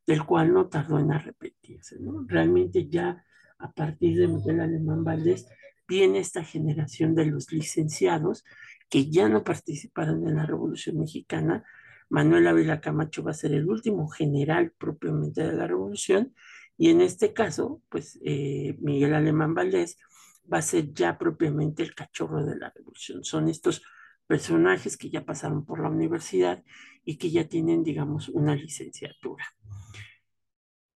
del 0.07 0.25
cual 0.25 0.53
no 0.53 0.69
tardó 0.69 0.99
en 0.99 1.11
arrepentirse. 1.11 1.97
Realmente 2.27 2.87
ya 2.87 3.25
a 3.59 3.73
partir 3.73 4.17
de 4.17 4.29
Miguel 4.29 4.61
Alemán 4.61 5.03
Valdés 5.03 5.49
viene 5.85 6.19
esta 6.19 6.45
generación 6.45 7.13
de 7.13 7.25
los 7.25 7.51
licenciados 7.51 8.45
que 8.87 9.11
ya 9.11 9.27
no 9.27 9.43
participaron 9.43 10.25
en 10.29 10.37
la 10.37 10.45
Revolución 10.45 10.97
Mexicana. 10.97 11.65
Manuel 12.07 12.47
Ávila 12.47 12.79
Camacho 12.79 13.21
va 13.21 13.31
a 13.31 13.33
ser 13.33 13.51
el 13.51 13.67
último 13.67 14.07
general 14.07 14.71
propiamente 14.77 15.43
de 15.43 15.51
la 15.51 15.67
Revolución 15.67 16.33
y 16.77 16.89
en 16.91 17.01
este 17.01 17.33
caso, 17.33 17.81
pues 17.89 18.17
eh, 18.23 18.77
Miguel 18.79 19.13
Alemán 19.13 19.53
Valdés 19.53 19.97
va 20.51 20.59
a 20.59 20.61
ser 20.61 20.93
ya 20.93 21.17
propiamente 21.17 21.83
el 21.83 21.95
cachorro 21.95 22.43
de 22.43 22.55
la 22.57 22.69
Revolución. 22.69 23.23
Son 23.23 23.49
estos 23.49 23.81
personajes 24.27 24.97
que 24.97 25.09
ya 25.09 25.25
pasaron 25.25 25.65
por 25.65 25.81
la 25.81 25.89
universidad 25.89 26.63
y 27.03 27.17
que 27.17 27.31
ya 27.31 27.47
tienen, 27.47 27.83
digamos, 27.83 28.29
una 28.29 28.55
licenciatura. 28.55 29.45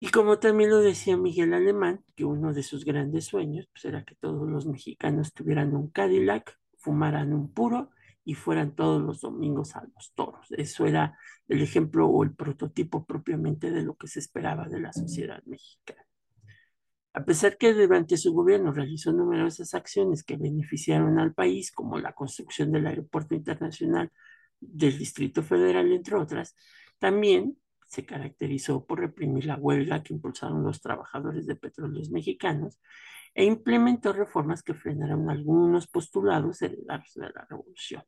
Y 0.00 0.10
como 0.10 0.38
también 0.38 0.70
lo 0.70 0.80
decía 0.80 1.16
Miguel 1.16 1.52
Alemán, 1.54 2.04
que 2.14 2.24
uno 2.24 2.54
de 2.54 2.62
sus 2.62 2.84
grandes 2.84 3.26
sueños 3.26 3.68
pues, 3.72 3.84
era 3.84 4.04
que 4.04 4.14
todos 4.14 4.48
los 4.48 4.66
mexicanos 4.66 5.32
tuvieran 5.32 5.74
un 5.74 5.90
Cadillac, 5.90 6.56
fumaran 6.76 7.32
un 7.32 7.52
puro 7.52 7.90
y 8.24 8.34
fueran 8.34 8.76
todos 8.76 9.02
los 9.02 9.20
domingos 9.20 9.74
a 9.74 9.82
los 9.82 10.12
toros. 10.14 10.46
Eso 10.50 10.86
era 10.86 11.18
el 11.48 11.62
ejemplo 11.62 12.06
o 12.06 12.22
el 12.22 12.34
prototipo 12.34 13.04
propiamente 13.04 13.70
de 13.72 13.82
lo 13.82 13.96
que 13.96 14.06
se 14.06 14.20
esperaba 14.20 14.68
de 14.68 14.80
la 14.80 14.92
sociedad 14.92 15.42
mexicana. 15.46 16.07
A 17.18 17.24
pesar 17.24 17.58
que 17.58 17.74
durante 17.74 18.16
su 18.16 18.32
gobierno 18.32 18.70
realizó 18.70 19.12
numerosas 19.12 19.74
acciones 19.74 20.22
que 20.22 20.36
beneficiaron 20.36 21.18
al 21.18 21.34
país, 21.34 21.72
como 21.72 21.98
la 21.98 22.12
construcción 22.12 22.70
del 22.70 22.86
Aeropuerto 22.86 23.34
Internacional 23.34 24.12
del 24.60 24.96
Distrito 24.96 25.42
Federal, 25.42 25.90
entre 25.90 26.14
otras, 26.14 26.54
también 27.00 27.58
se 27.88 28.06
caracterizó 28.06 28.86
por 28.86 29.00
reprimir 29.00 29.46
la 29.46 29.56
huelga 29.56 30.00
que 30.04 30.14
impulsaron 30.14 30.62
los 30.62 30.80
trabajadores 30.80 31.44
de 31.46 31.56
petróleos 31.56 32.08
mexicanos 32.10 32.78
e 33.34 33.44
implementó 33.44 34.12
reformas 34.12 34.62
que 34.62 34.74
frenaron 34.74 35.28
algunos 35.28 35.88
postulados 35.88 36.62
heredados 36.62 37.14
de 37.16 37.30
la 37.34 37.46
revolución. 37.50 38.04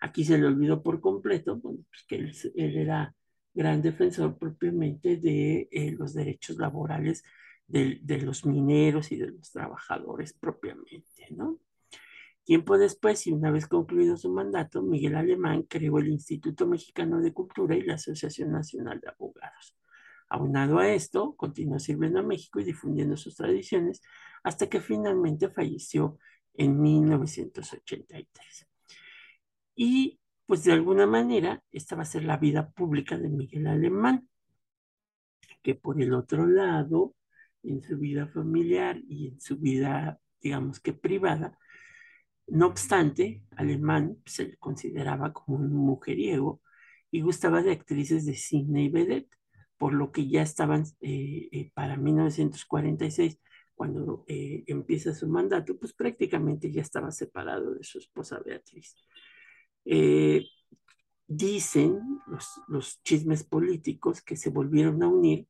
Aquí 0.00 0.24
se 0.24 0.38
le 0.38 0.46
olvidó 0.46 0.82
por 0.82 1.02
completo 1.02 1.60
pues 1.60 2.06
que 2.08 2.16
él, 2.16 2.32
era 2.54 3.14
gran 3.52 3.82
defensor 3.82 4.38
propiamente 4.38 5.18
de 5.18 5.68
eh, 5.70 5.90
los 5.90 6.14
derechos 6.14 6.56
laborales 6.56 7.24
de, 7.66 8.00
los 8.20 8.44
mineros 8.44 9.10
y 9.12 9.16
de 9.16 9.30
los 9.30 9.50
trabajadores 9.50 10.32
propiamente, 10.32 11.28
¿no? 11.30 11.58
Tiempo 12.44 12.76
después, 12.76 13.26
y 13.26 13.32
una 13.32 13.50
vez 13.50 13.66
concluido 13.66 14.18
su 14.18 14.30
mandato, 14.30 14.82
Miguel 14.82 15.16
Alemán 15.16 15.62
creó 15.62 15.98
el 15.98 16.08
Instituto 16.08 16.66
Mexicano 16.66 17.20
de 17.20 17.32
Cultura 17.32 17.74
y 17.74 17.82
la 17.82 17.94
Asociación 17.94 18.52
Nacional 18.52 19.00
de 19.00 19.08
Abogados. 19.08 19.78
Aunado 20.28 20.78
a 20.78 20.92
esto, 20.92 21.34
continuó 21.36 21.78
sirviendo 21.78 22.20
a 22.20 22.22
México 22.22 22.60
y 22.60 22.64
difundiendo 22.64 23.16
sus 23.16 23.36
tradiciones 23.36 24.02
hasta 24.42 24.68
que 24.68 24.80
finalmente 24.80 25.48
falleció 25.48 26.18
en 26.54 26.80
1983. 26.80 28.68
Y 29.74 30.20
pues 30.46 30.64
de 30.64 30.72
alguna 30.72 31.06
manera, 31.06 31.62
esta 31.72 31.96
va 31.96 32.02
a 32.02 32.06
ser 32.06 32.24
la 32.24 32.36
vida 32.36 32.70
pública 32.70 33.16
de 33.16 33.28
Miguel 33.28 33.66
Alemán, 33.66 34.28
que 35.62 35.74
por 35.74 36.00
el 36.00 36.12
otro 36.12 36.46
lado, 36.46 37.14
en 37.64 37.82
su 37.82 37.98
vida 37.98 38.28
familiar 38.28 39.00
y 39.08 39.28
en 39.28 39.40
su 39.40 39.58
vida, 39.58 40.20
digamos 40.40 40.80
que 40.80 40.92
privada, 40.92 41.58
no 42.46 42.66
obstante, 42.66 43.42
Alemán 43.56 44.18
se 44.26 44.44
le 44.48 44.56
consideraba 44.58 45.32
como 45.32 45.58
un 45.58 45.72
mujeriego 45.72 46.60
y 47.10 47.22
gustaba 47.22 47.62
de 47.62 47.72
actrices 47.72 48.26
de 48.26 48.34
cine 48.34 48.84
y 48.84 48.88
vedette, 48.90 49.30
por 49.78 49.94
lo 49.94 50.12
que 50.12 50.28
ya 50.28 50.42
estaban 50.42 50.84
eh, 51.00 51.48
eh, 51.52 51.70
para 51.74 51.96
1946, 51.96 53.40
cuando 53.74 54.24
eh, 54.28 54.62
empieza 54.66 55.14
su 55.14 55.28
mandato, 55.28 55.76
pues 55.78 55.92
prácticamente 55.94 56.70
ya 56.70 56.82
estaba 56.82 57.10
separado 57.10 57.74
de 57.74 57.82
su 57.82 57.98
esposa 57.98 58.40
Beatriz. 58.44 58.96
dicen 61.26 62.00
los, 62.26 62.46
los, 62.68 63.02
chismes 63.02 63.44
políticos 63.44 64.22
que 64.22 64.36
se 64.36 64.50
volvieron 64.50 65.02
a 65.02 65.08
unir 65.08 65.48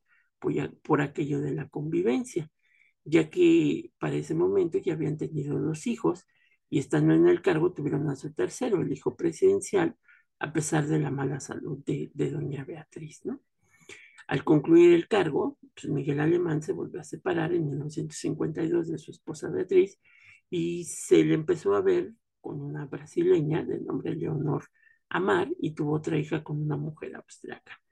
por 0.82 1.00
aquello 1.00 1.40
de 1.40 1.52
la 1.52 1.68
convivencia, 1.68 2.50
ya 3.04 3.30
que 3.30 3.92
para 3.98 4.16
ese 4.16 4.34
momento 4.34 4.78
ya 4.78 4.94
habían 4.94 5.16
tenido 5.16 5.58
dos 5.60 5.86
hijos 5.86 6.26
y 6.70 6.78
estando 6.78 7.14
en 7.14 7.28
el 7.28 7.42
cargo 7.42 7.72
tuvieron 7.72 8.08
a 8.08 8.16
su 8.16 8.32
tercero, 8.32 8.80
el 8.80 8.92
hijo 8.92 9.16
presidencial, 9.16 9.96
a 10.38 10.52
pesar 10.52 10.86
de 10.86 10.98
la 10.98 11.10
mala 11.10 11.40
salud 11.40 11.78
de, 11.84 12.10
doña 12.14 12.64
Beatriz, 12.64 13.24
¿no? 13.24 13.40
Al 14.26 14.42
concluir 14.42 14.94
el 14.94 15.06
cargo, 15.06 15.58
pues 15.74 15.88
Miguel 15.92 16.20
Alemán 16.20 16.62
se 16.62 16.72
volvió 16.72 17.00
a 17.00 17.04
separar 17.04 17.52
en 17.52 17.68
1952 17.68 18.88
de 18.88 18.98
su 18.98 19.10
esposa 19.10 19.50
Beatriz 19.50 20.00
y 20.48 20.84
se 20.84 21.24
le 21.24 21.34
empezó 21.34 21.74
a 21.74 21.82
ver 21.82 22.12
con 22.40 22.60
una 22.60 22.86
brasileña 22.86 23.62
de 23.64 23.80
nombre 23.80 24.14
Leonor 24.14 24.64
Amar 25.10 25.48
y 25.60 25.74
tuvo 25.74 25.94
otra 25.94 26.18
hija 26.18 26.42
con 26.42 26.60
una 26.60 26.76
mujer 26.76 27.14
austriaca. 27.16 27.83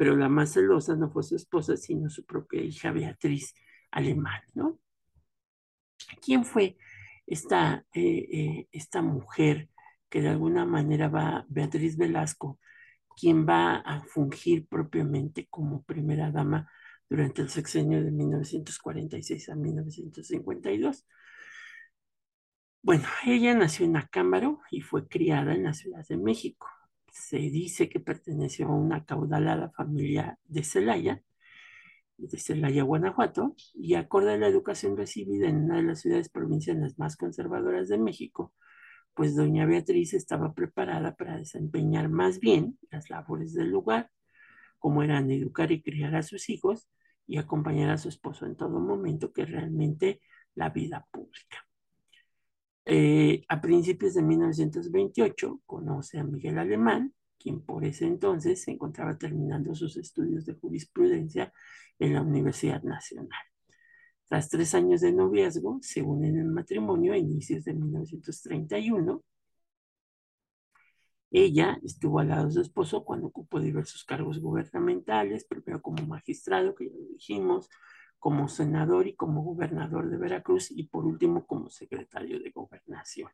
Pero 0.00 0.16
la 0.16 0.30
más 0.30 0.54
celosa 0.54 0.96
no 0.96 1.10
fue 1.10 1.22
su 1.22 1.36
esposa, 1.36 1.76
sino 1.76 2.08
su 2.08 2.24
propia 2.24 2.62
hija 2.62 2.90
Beatriz 2.90 3.54
Alemán, 3.90 4.40
¿no? 4.54 4.80
¿Quién 6.24 6.46
fue 6.46 6.78
esta, 7.26 7.84
eh, 7.92 8.26
eh, 8.32 8.68
esta 8.72 9.02
mujer 9.02 9.68
que 10.08 10.22
de 10.22 10.30
alguna 10.30 10.64
manera 10.64 11.10
va, 11.10 11.44
Beatriz 11.50 11.98
Velasco, 11.98 12.58
quien 13.14 13.46
va 13.46 13.76
a 13.76 14.00
fungir 14.00 14.66
propiamente 14.68 15.48
como 15.50 15.82
primera 15.82 16.30
dama 16.30 16.72
durante 17.06 17.42
el 17.42 17.50
sexenio 17.50 18.02
de 18.02 18.10
1946 18.10 19.50
a 19.50 19.54
1952. 19.54 21.06
Bueno, 22.80 23.04
ella 23.26 23.54
nació 23.54 23.84
en 23.84 23.98
Acámbaro 23.98 24.62
y 24.70 24.80
fue 24.80 25.06
criada 25.08 25.52
en 25.52 25.64
la 25.64 25.74
Ciudad 25.74 26.08
de 26.08 26.16
México. 26.16 26.68
Se 27.12 27.38
dice 27.38 27.88
que 27.88 28.00
perteneció 28.00 28.68
a 28.68 28.74
una 28.74 29.04
caudalada 29.04 29.70
familia 29.70 30.38
de 30.44 30.64
Celaya 30.64 31.22
de 32.28 32.38
Celaya, 32.38 32.82
Guanajuato, 32.82 33.54
y 33.74 33.94
acorde 33.94 34.34
a 34.34 34.36
la 34.36 34.46
educación 34.46 34.96
recibida 34.96 35.48
en 35.48 35.64
una 35.64 35.76
de 35.76 35.82
las 35.84 36.00
ciudades 36.00 36.28
provinciales 36.28 36.98
más 36.98 37.16
conservadoras 37.16 37.88
de 37.88 37.98
México, 37.98 38.52
pues 39.14 39.34
doña 39.34 39.66
Beatriz 39.66 40.14
estaba 40.14 40.52
preparada 40.54 41.14
para 41.16 41.36
desempeñar 41.36 42.08
más 42.08 42.38
bien 42.38 42.78
las 42.90 43.10
labores 43.10 43.54
del 43.54 43.70
lugar, 43.70 44.10
como 44.78 45.02
eran 45.02 45.30
educar 45.30 45.72
y 45.72 45.82
criar 45.82 46.14
a 46.14 46.22
sus 46.22 46.48
hijos 46.50 46.88
y 47.26 47.38
acompañar 47.38 47.90
a 47.90 47.98
su 47.98 48.08
esposo 48.08 48.46
en 48.46 48.56
todo 48.56 48.80
momento, 48.80 49.32
que 49.32 49.46
realmente 49.46 50.20
la 50.54 50.70
vida 50.70 51.06
pública. 51.10 51.69
Eh, 52.92 53.44
a 53.48 53.60
principios 53.60 54.14
de 54.14 54.22
1928 54.22 55.60
conoce 55.64 56.18
a 56.18 56.24
Miguel 56.24 56.58
Alemán, 56.58 57.14
quien 57.38 57.60
por 57.64 57.84
ese 57.84 58.04
entonces 58.04 58.64
se 58.64 58.72
encontraba 58.72 59.16
terminando 59.16 59.76
sus 59.76 59.96
estudios 59.96 60.44
de 60.44 60.54
jurisprudencia 60.54 61.52
en 62.00 62.14
la 62.14 62.22
Universidad 62.22 62.82
Nacional. 62.82 63.44
Tras 64.28 64.48
tres 64.48 64.74
años 64.74 65.02
de 65.02 65.12
noviazgo, 65.12 65.78
se 65.82 66.02
unen 66.02 66.36
en 66.36 66.52
matrimonio 66.52 67.12
a 67.12 67.16
inicios 67.16 67.62
de 67.62 67.74
1931. 67.74 69.22
Ella 71.30 71.78
estuvo 71.84 72.18
al 72.18 72.28
lado 72.30 72.46
de 72.46 72.54
su 72.54 72.60
esposo 72.60 73.04
cuando 73.04 73.28
ocupó 73.28 73.60
diversos 73.60 74.04
cargos 74.04 74.40
gubernamentales, 74.40 75.44
primero 75.44 75.80
como 75.80 76.04
magistrado, 76.08 76.74
que 76.74 76.86
ya 76.86 76.96
lo 76.96 77.06
dijimos, 77.06 77.68
como 78.20 78.48
senador 78.48 79.08
y 79.08 79.14
como 79.14 79.42
gobernador 79.42 80.08
de 80.10 80.18
Veracruz 80.18 80.70
y 80.70 80.84
por 80.84 81.06
último 81.06 81.46
como 81.46 81.70
secretario 81.70 82.38
de 82.38 82.50
gobernación. 82.50 83.30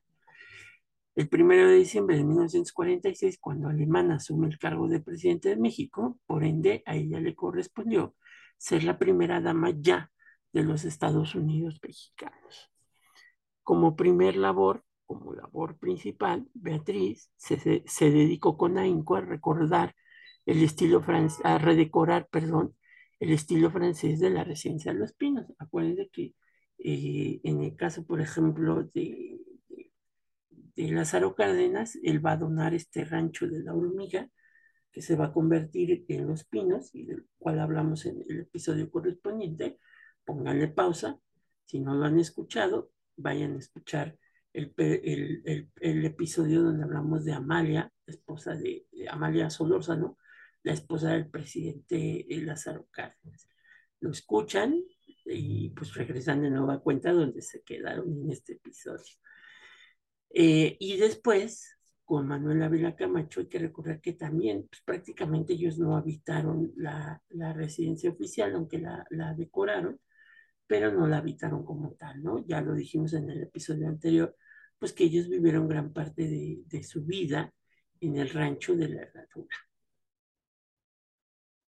El 1.17 1.29
1 1.33 1.69
de 1.69 1.75
diciembre 1.75 2.17
de 2.17 2.25
1946, 2.25 3.39
cuando 3.41 3.69
Alemán 3.69 4.13
asume 4.13 4.49
el 4.49 4.59
cargo 4.59 4.87
de 4.87 5.01
presidente 5.01 5.49
de 5.49 5.57
México, 5.57 6.19
por 6.27 6.45
ende 6.45 6.83
a 6.87 6.95
ella 6.95 7.21
le 7.21 7.35
correspondió 7.35 8.15
ser 8.59 8.85
la 8.85 8.99
primera 8.99 9.41
dama 9.41 9.71
ya 9.71 10.11
de 10.53 10.63
los 10.63 10.85
Estados 10.85 11.35
Unidos 11.35 11.81
mexicanos. 11.83 12.71
Como 13.63 13.97
primer 13.97 14.37
labor, 14.37 14.85
como 15.05 15.33
labor 15.33 15.79
principal, 15.79 16.49
Beatriz 16.55 17.31
se, 17.37 17.83
se 17.87 18.11
dedicó 18.11 18.57
con 18.57 18.79
ahínco 18.79 19.17
a 19.17 19.21
recordar 19.21 19.95
el 20.45 20.63
estilo 20.63 21.03
francés, 21.03 21.45
a 21.45 21.59
redecorar, 21.59 22.29
perdón, 22.31 22.77
el 23.21 23.33
estilo 23.33 23.71
francés 23.71 24.21
de 24.21 24.31
la 24.31 24.45
residencia 24.45 24.93
de 24.93 24.99
los 24.99 25.13
pinos. 25.13 25.47
Acuérdense 25.59 26.09
que 26.13 26.35
eh, 26.79 27.41
en 27.45 27.63
el 27.63 27.77
caso, 27.77 28.05
por 28.07 28.21
ejemplo, 28.21 28.85
de, 28.95 29.41
de, 30.77 30.93
Lázaro 30.93 31.35
Cárdenas, 31.35 31.99
él 32.03 32.25
va 32.25 32.33
a 32.33 32.37
donar 32.37 32.75
este 32.75 33.05
rancho 33.05 33.47
de 33.49 33.63
la 33.63 33.75
hormiga, 33.75 34.29
que 34.93 35.03
se 35.03 35.17
va 35.17 35.27
a 35.27 35.33
convertir 35.33 36.05
en 36.09 36.27
los 36.27 36.45
pinos, 36.45 36.95
y 36.95 37.07
del 37.07 37.27
cual 37.39 37.61
hablamos 37.61 38.07
en 38.07 38.25
el 38.29 38.41
episodio 38.41 38.91
correspondiente. 38.91 39.79
Pónganle 40.25 40.69
pausa. 40.69 41.19
Si 41.65 41.81
no 41.81 41.95
lo 41.95 42.05
han 42.05 42.19
escuchado, 42.19 42.91
vayan 43.17 43.55
a 43.57 43.59
escuchar 43.59 44.19
el, 44.53 44.73
el, 45.81 46.05
episodio 46.05 46.63
donde 46.63 46.85
hablamos 46.85 47.25
de 47.25 47.33
Amalia, 47.33 47.93
esposa 48.07 48.55
de, 48.55 48.87
de 48.91 49.09
Amalia 49.09 49.51
Solórzano, 49.51 50.17
la 50.67 50.73
esposa 50.73 51.13
del 51.13 51.29
presidente 51.29 52.27
Lázaro 52.29 52.89
Cárdenas. 52.91 53.49
Lo 54.01 54.11
escuchan 54.11 54.83
y 55.25 55.71
pues 55.71 55.95
regresan 55.95 56.43
de 56.43 56.51
nueva 56.51 56.81
cuenta 56.81 57.13
donde 57.13 57.41
se 57.41 57.63
quedaron 57.63 58.13
en 58.13 58.33
este 58.33 58.55
episodio. 58.55 59.15
Eh, 60.29 60.77
y 60.81 60.97
después, 60.97 61.79
con 62.05 62.27
Manuel 62.27 62.65
Ávila 62.65 62.97
Camacho, 62.97 63.39
hay 63.39 63.47
que 63.47 63.61
recordar 63.61 64.01
que 64.01 64.15
también 64.15 64.67
pues, 64.69 64.83
prácticamente 64.85 65.53
ellos 65.53 65.79
no 65.79 65.97
habitaron 65.97 66.73
la, 66.75 67.23
la 67.29 67.53
residencia 67.53 68.11
oficial, 68.11 68.53
aunque 68.57 68.79
la, 68.79 69.07
la, 69.11 69.35
decoraron, 69.35 70.01
pero 70.67 70.93
no 70.93 71.07
la 71.07 71.19
habitaron 71.19 71.65
como 71.65 71.93
tal, 71.95 72.25
¿no? 72.25 72.45
Ya 72.45 72.61
lo 72.61 72.75
dijimos 72.75 73.13
en 73.13 73.31
el 73.31 73.45
episodio 73.45 73.87
anterior, 73.87 74.37
pues 74.81 74.93
que 74.93 75.05
ellos 75.05 75.29
vivieron 75.29 75.69
gran 75.69 75.93
parte 75.93 76.23
de, 76.23 76.65
de 76.67 76.83
su 76.83 77.05
vida 77.05 77.55
en 78.01 78.17
el 78.17 78.31
rancho 78.31 78.75
de 78.75 78.89
la 78.89 79.03
herradura. 79.03 79.57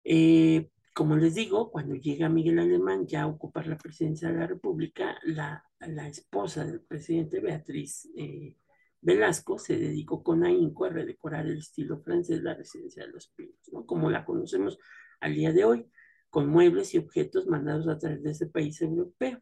Eh, 0.04 0.70
como 0.92 1.16
les 1.16 1.34
digo, 1.34 1.70
cuando 1.70 1.94
llega 1.94 2.28
Miguel 2.28 2.58
Alemán 2.58 3.06
ya 3.06 3.22
a 3.22 3.26
ocupar 3.28 3.66
la 3.66 3.78
presidencia 3.78 4.28
de 4.28 4.38
la 4.38 4.46
República, 4.46 5.18
la, 5.24 5.64
esposa 6.08 6.64
del 6.64 6.80
presidente 6.80 7.40
Beatriz 7.40 8.10
eh, 8.16 8.56
Velasco 9.00 9.58
se 9.58 9.78
dedicó 9.78 10.22
con 10.22 10.44
ahínco 10.44 10.84
a 10.84 10.90
redecorar 10.90 11.46
el 11.46 11.58
estilo 11.58 12.00
francés 12.00 12.38
de 12.38 12.42
la 12.42 12.54
residencia 12.54 13.06
de 13.06 13.12
los 13.12 13.28
Pinos, 13.28 13.60
¿no? 13.72 13.86
como 13.86 14.10
la 14.10 14.24
conocemos 14.24 14.78
al 15.20 15.34
día 15.34 15.52
de 15.52 15.64
hoy, 15.64 15.86
con 16.30 16.48
muebles 16.48 16.94
y 16.94 16.98
objetos 16.98 17.46
mandados 17.46 17.88
a 17.88 17.98
través 17.98 18.22
de 18.22 18.30
ese 18.32 18.46
país 18.46 18.80
europeo. 18.82 19.40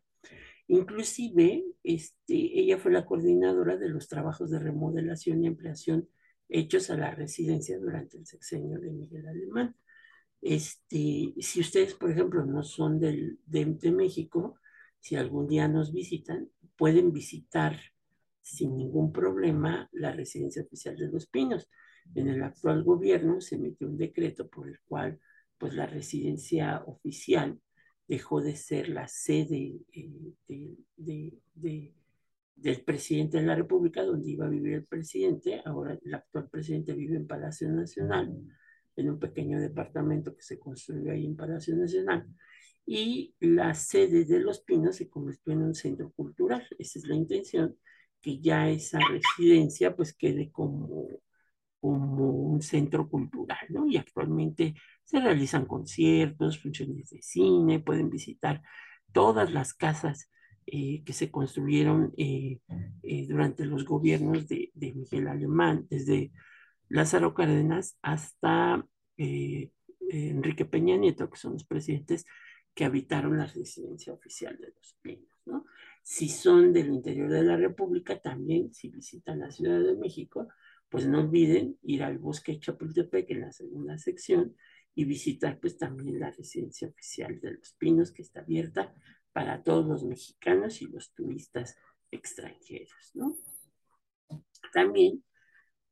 Inclusive, 0.69 1.65
este, 1.83 2.61
ella 2.61 2.79
fue 2.79 2.93
la 2.93 3.07
coordinadora 3.07 3.77
de 3.77 3.89
los 3.89 4.09
trabajos 4.09 4.51
de 4.51 4.59
remodelación 4.59 5.43
y 5.43 5.47
ampliación 5.47 6.09
hechos 6.49 6.91
a 6.91 6.97
la 6.97 7.13
residencia 7.13 7.79
durante 7.79 8.19
el 8.19 8.27
sexenio 8.27 8.79
de 8.81 8.91
Miguel 8.91 9.27
Alemán. 9.27 9.77
Este, 10.41 11.35
si 11.39 11.61
ustedes, 11.61 11.95
por 11.95 12.11
ejemplo, 12.11 12.45
no 12.45 12.63
son 12.63 13.01
del, 13.01 13.39
de, 13.47 13.91
México, 13.91 14.59
si 15.01 15.17
algún 15.17 15.49
día 15.49 15.69
nos 15.69 15.93
visitan, 15.93 16.51
pueden 16.77 17.13
visitar 17.13 17.79
sin 18.43 18.77
ningún 18.77 19.13
problema 19.13 19.89
la 19.93 20.13
residencia 20.13 20.63
oficial 20.63 20.97
de 20.97 21.09
Los 21.09 21.27
Pinos. 21.27 21.69
En 22.15 22.29
el 22.29 22.43
actual 22.43 22.85
gobierno 22.85 23.41
se 23.41 23.59
metió 23.59 23.89
un 23.89 23.97
decreto 23.97 24.49
por 24.49 24.69
el 24.69 24.79
cual 24.87 25.19
pues 25.59 25.75
la 25.75 25.87
residencia 25.87 26.83
oficial 26.87 27.59
dejó 28.07 28.41
de 28.41 28.55
ser 28.55 28.89
la 28.89 29.09
sede 29.09 29.81
eh, 29.93 30.79
del 32.55 32.85
presidente 32.85 33.39
de 33.39 33.47
la 33.47 33.57
República, 33.57 34.05
donde 34.05 34.31
iba 34.31 34.47
a 34.47 34.51
vivir 34.51 34.75
el 34.75 34.85
presidente. 34.85 35.61
Ahora 35.65 35.99
el 36.01 36.15
actual 36.15 36.49
presidente 36.49 36.93
vive 36.93 37.17
en 37.17 37.27
Palacio 37.27 37.69
Nacional 37.69 38.33
en 38.97 39.11
un 39.11 39.19
pequeño 39.19 39.61
departamento 39.61 40.35
que 40.35 40.43
se 40.43 40.59
construyó 40.59 41.13
ahí 41.13 41.25
en 41.27 41.37
Palacio 41.37 41.77
Nacional. 41.77 42.27
Y 42.87 43.35
la 43.41 43.75
sede 43.75 44.25
de 44.25 44.41
Los 44.41 44.61
Pinos 44.61 44.97
se 44.97 45.09
convirtió 45.09 45.53
en 45.53 45.63
un 45.63 45.75
centro 45.75 46.13
cultural. 46.13 46.67
Esa 46.79 46.99
es 46.99 47.07
la 47.07 47.17
intención, 47.17 47.77
que 48.21 48.41
ya 48.41 48.69
esa 48.71 48.99
residencia 49.11 49.95
pues 49.95 50.15
quede 50.15 50.51
como, 50.51 51.09
como 51.81 52.31
un 52.31 52.63
centro 52.63 53.09
cultural, 53.09 53.59
¿no? 53.71 53.87
Y 53.87 53.97
actualmente 53.97 54.75
se 55.05 55.21
realizan 55.21 55.67
conciertos, 55.67 56.61
funciones 56.61 57.11
de 57.11 57.23
cine, 57.23 57.81
pueden 57.81 58.11
visitar 58.11 58.63
todas 59.13 59.53
las 59.53 59.75
casas 59.75 60.31
eh, 60.67 61.05
que 61.05 61.13
se 61.13 61.31
construyeron 61.31 62.13
eh, 62.17 62.59
eh, 63.03 63.27
durante 63.29 63.65
los 63.65 63.85
gobiernos 63.85 64.49
de, 64.49 64.73
de 64.75 64.95
Miguel 64.95 65.29
Alemán, 65.29 65.87
desde 65.89 66.33
Lázaro 66.89 67.35
Cárdenas 67.35 67.99
hasta 68.03 68.87
eh, 69.17 69.71
Enrique 70.09 70.65
Peña 70.65 70.97
Nieto, 70.97 71.31
que 71.31 71.39
son 71.39 71.55
los 71.55 71.65
presidentes 71.65 72.25
que 72.75 72.85
habitaron 72.85 73.39
la 73.39 73.47
residencia 73.47 74.13
oficial 74.13 74.57
de 74.59 74.69
los 74.77 74.97
Pinos, 75.01 75.43
¿no? 75.47 75.65
Si 76.03 76.29
son 76.29 76.73
del 76.73 76.89
interior 76.89 77.31
de 77.31 77.43
la 77.43 77.57
República, 77.57 78.21
también, 78.21 78.73
si 78.73 78.91
visitan 78.91 79.41
la 79.41 79.51
Ciudad 79.51 79.81
de 79.81 79.97
México, 79.97 80.49
pues 80.89 81.07
no 81.07 81.21
olviden 81.21 81.79
ir 81.83 82.03
al 82.05 82.19
bosque 82.19 82.61
Chapultepec 82.61 83.31
en 83.31 83.41
la 83.41 83.53
segunda 83.53 83.99
sección 83.99 84.55
y 84.95 85.05
visitar 85.05 85.59
pues 85.59 85.77
también 85.79 86.21
la 86.21 86.31
residencia 86.31 86.89
oficial 86.89 87.41
de 87.41 87.55
los 87.55 87.73
Pinos, 87.73 88.13
que 88.13 88.23
está 88.23 88.41
abierta 88.41 88.95
para 89.33 89.63
todos 89.63 89.87
los 89.87 90.05
mexicanos 90.05 90.81
y 90.81 90.87
los 90.87 91.13
turistas 91.13 91.77
extranjeros. 92.11 93.13
También 94.73 95.25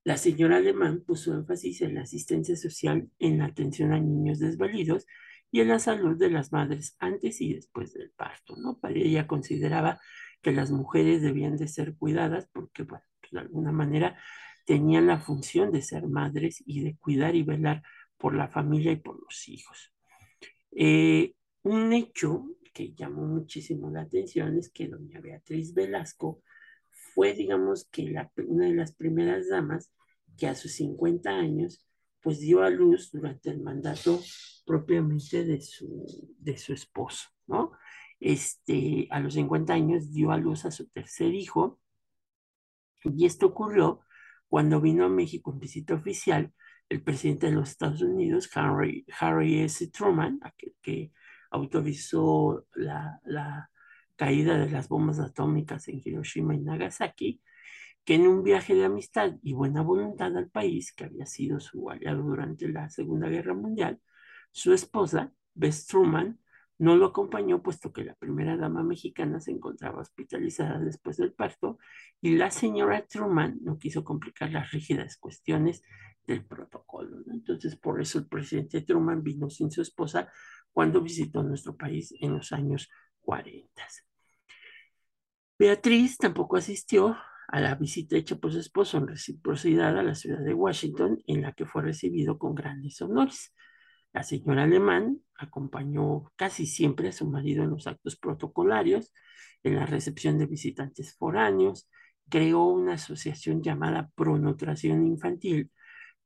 la 0.04 0.18
señora 0.18 0.58
Alemán 0.58 1.02
puso 1.04 1.32
énfasis 1.32 1.80
en 1.80 1.94
la 1.94 2.02
asistencia 2.02 2.56
social, 2.56 3.08
en 3.18 3.38
la 3.38 3.46
atención 3.46 3.92
a 3.92 3.98
niños 3.98 4.38
desvalidos 4.38 5.06
y 5.50 5.60
en 5.60 5.68
la 5.68 5.78
salud 5.78 6.18
de 6.18 6.30
las 6.30 6.52
madres 6.52 6.94
antes 6.98 7.40
y 7.40 7.54
después 7.54 7.94
del 7.94 8.10
parto. 8.10 8.54
Para 8.80 8.94
ella 8.94 9.26
consideraba 9.26 10.00
que 10.42 10.52
las 10.52 10.70
mujeres 10.70 11.22
debían 11.22 11.56
de 11.56 11.68
ser 11.68 11.96
cuidadas 11.96 12.48
porque, 12.52 12.82
bueno, 12.82 13.04
pues, 13.20 13.32
de 13.32 13.40
alguna 13.40 13.72
manera 13.72 14.18
tenían 14.66 15.06
la 15.06 15.20
función 15.20 15.72
de 15.72 15.80
ser 15.80 16.06
madres 16.06 16.62
y 16.66 16.82
de 16.82 16.96
cuidar 16.98 17.34
y 17.34 17.42
velar 17.42 17.82
por 18.18 18.34
la 18.34 18.48
familia 18.48 18.92
y 18.92 18.96
por 18.96 19.18
los 19.22 19.48
hijos. 19.48 19.94
Eh, 20.72 21.34
un 21.62 21.92
hecho 21.94 22.44
que 22.74 22.92
llamó 22.92 23.26
muchísimo 23.26 23.90
la 23.90 24.02
atención 24.02 24.58
es 24.58 24.70
que 24.70 24.88
doña 24.88 25.20
Beatriz 25.20 25.72
Velasco 25.72 26.42
fue, 27.14 27.34
digamos, 27.34 27.88
que 27.90 28.14
una 28.46 28.66
de 28.66 28.74
las 28.74 28.94
primeras 28.94 29.48
damas 29.48 29.92
que 30.36 30.48
a 30.48 30.54
sus 30.54 30.72
50 30.72 31.30
años, 31.30 31.86
pues 32.20 32.40
dio 32.40 32.62
a 32.62 32.70
luz 32.70 33.10
durante 33.12 33.50
el 33.50 33.60
mandato 33.62 34.20
propiamente 34.66 35.44
de 35.44 35.60
su, 35.60 36.04
de 36.38 36.56
su 36.58 36.72
esposo, 36.72 37.28
¿no? 37.46 37.72
Este, 38.20 39.06
a 39.10 39.20
los 39.20 39.34
50 39.34 39.72
años 39.72 40.12
dio 40.12 40.30
a 40.32 40.38
luz 40.38 40.64
a 40.64 40.70
su 40.70 40.88
tercer 40.88 41.34
hijo, 41.34 41.80
y 43.04 43.26
esto 43.26 43.46
ocurrió 43.46 44.00
cuando 44.48 44.80
vino 44.80 45.04
a 45.04 45.08
México 45.08 45.52
en 45.52 45.60
visita 45.60 45.94
oficial 45.94 46.52
el 46.88 47.02
presidente 47.02 47.46
de 47.46 47.52
los 47.52 47.70
Estados 47.70 48.02
Unidos, 48.02 48.48
Harry, 48.54 49.04
Harry 49.20 49.60
S. 49.60 49.88
Truman, 49.90 50.38
aquel 50.42 50.74
que 50.80 51.12
autorizó 51.50 52.66
la, 52.74 53.20
la 53.24 53.70
caída 54.16 54.58
de 54.58 54.70
las 54.70 54.88
bombas 54.88 55.18
atómicas 55.18 55.88
en 55.88 56.00
Hiroshima 56.04 56.54
y 56.54 56.60
Nagasaki, 56.60 57.40
que 58.04 58.14
en 58.14 58.26
un 58.26 58.42
viaje 58.42 58.74
de 58.74 58.84
amistad 58.84 59.34
y 59.42 59.54
buena 59.54 59.82
voluntad 59.82 60.36
al 60.36 60.50
país, 60.50 60.92
que 60.92 61.04
había 61.04 61.26
sido 61.26 61.60
su 61.60 61.90
aliado 61.90 62.22
durante 62.22 62.68
la 62.68 62.90
Segunda 62.90 63.28
Guerra 63.28 63.54
Mundial, 63.54 64.00
su 64.52 64.72
esposa, 64.72 65.32
Bess 65.54 65.86
Truman, 65.86 66.38
no 66.78 66.96
lo 66.96 67.06
acompañó 67.06 67.62
puesto 67.62 67.92
que 67.92 68.04
la 68.04 68.14
primera 68.14 68.56
dama 68.56 68.82
mexicana 68.82 69.40
se 69.40 69.52
encontraba 69.52 70.00
hospitalizada 70.00 70.78
después 70.80 71.16
del 71.16 71.32
parto 71.32 71.78
y 72.20 72.36
la 72.36 72.50
señora 72.50 73.06
Truman 73.06 73.58
no 73.62 73.78
quiso 73.78 74.04
complicar 74.04 74.50
las 74.50 74.70
rígidas 74.72 75.16
cuestiones 75.16 75.82
del 76.26 76.44
protocolo. 76.44 77.18
Entonces, 77.32 77.76
por 77.76 78.00
eso 78.00 78.18
el 78.18 78.26
presidente 78.26 78.80
Truman 78.80 79.22
vino 79.22 79.48
sin 79.50 79.70
su 79.70 79.82
esposa 79.82 80.28
cuando 80.72 81.00
visitó 81.00 81.42
nuestro 81.42 81.76
país 81.76 82.12
en 82.20 82.32
los 82.32 82.52
años 82.52 82.90
40. 83.24 83.70
Beatriz 85.58 86.18
tampoco 86.18 86.56
asistió 86.56 87.16
a 87.48 87.60
la 87.60 87.74
visita 87.74 88.16
hecha 88.16 88.36
por 88.36 88.52
su 88.52 88.58
esposo 88.58 88.98
en 88.98 89.08
reciprocidad 89.08 89.96
a 89.98 90.02
la 90.02 90.14
ciudad 90.14 90.40
de 90.40 90.54
Washington, 90.54 91.22
en 91.26 91.42
la 91.42 91.52
que 91.52 91.66
fue 91.66 91.82
recibido 91.82 92.38
con 92.38 92.54
grandes 92.54 93.00
honores. 93.00 93.54
La 94.12 94.22
señora 94.22 94.64
Alemán 94.64 95.20
acompañó 95.36 96.32
casi 96.36 96.66
siempre 96.66 97.08
a 97.08 97.12
su 97.12 97.28
marido 97.28 97.64
en 97.64 97.70
los 97.70 97.86
actos 97.86 98.16
protocolarios, 98.16 99.12
en 99.62 99.76
la 99.76 99.86
recepción 99.86 100.38
de 100.38 100.46
visitantes 100.46 101.16
foráneos, 101.16 101.88
creó 102.28 102.64
una 102.64 102.94
asociación 102.94 103.62
llamada 103.62 104.10
Pronutración 104.14 105.06
Infantil 105.06 105.70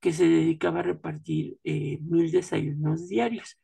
que 0.00 0.12
se 0.12 0.28
dedicaba 0.28 0.80
a 0.80 0.84
repartir 0.84 1.58
eh, 1.64 1.98
mil 2.02 2.30
desayunos 2.30 3.08
diarios. 3.08 3.60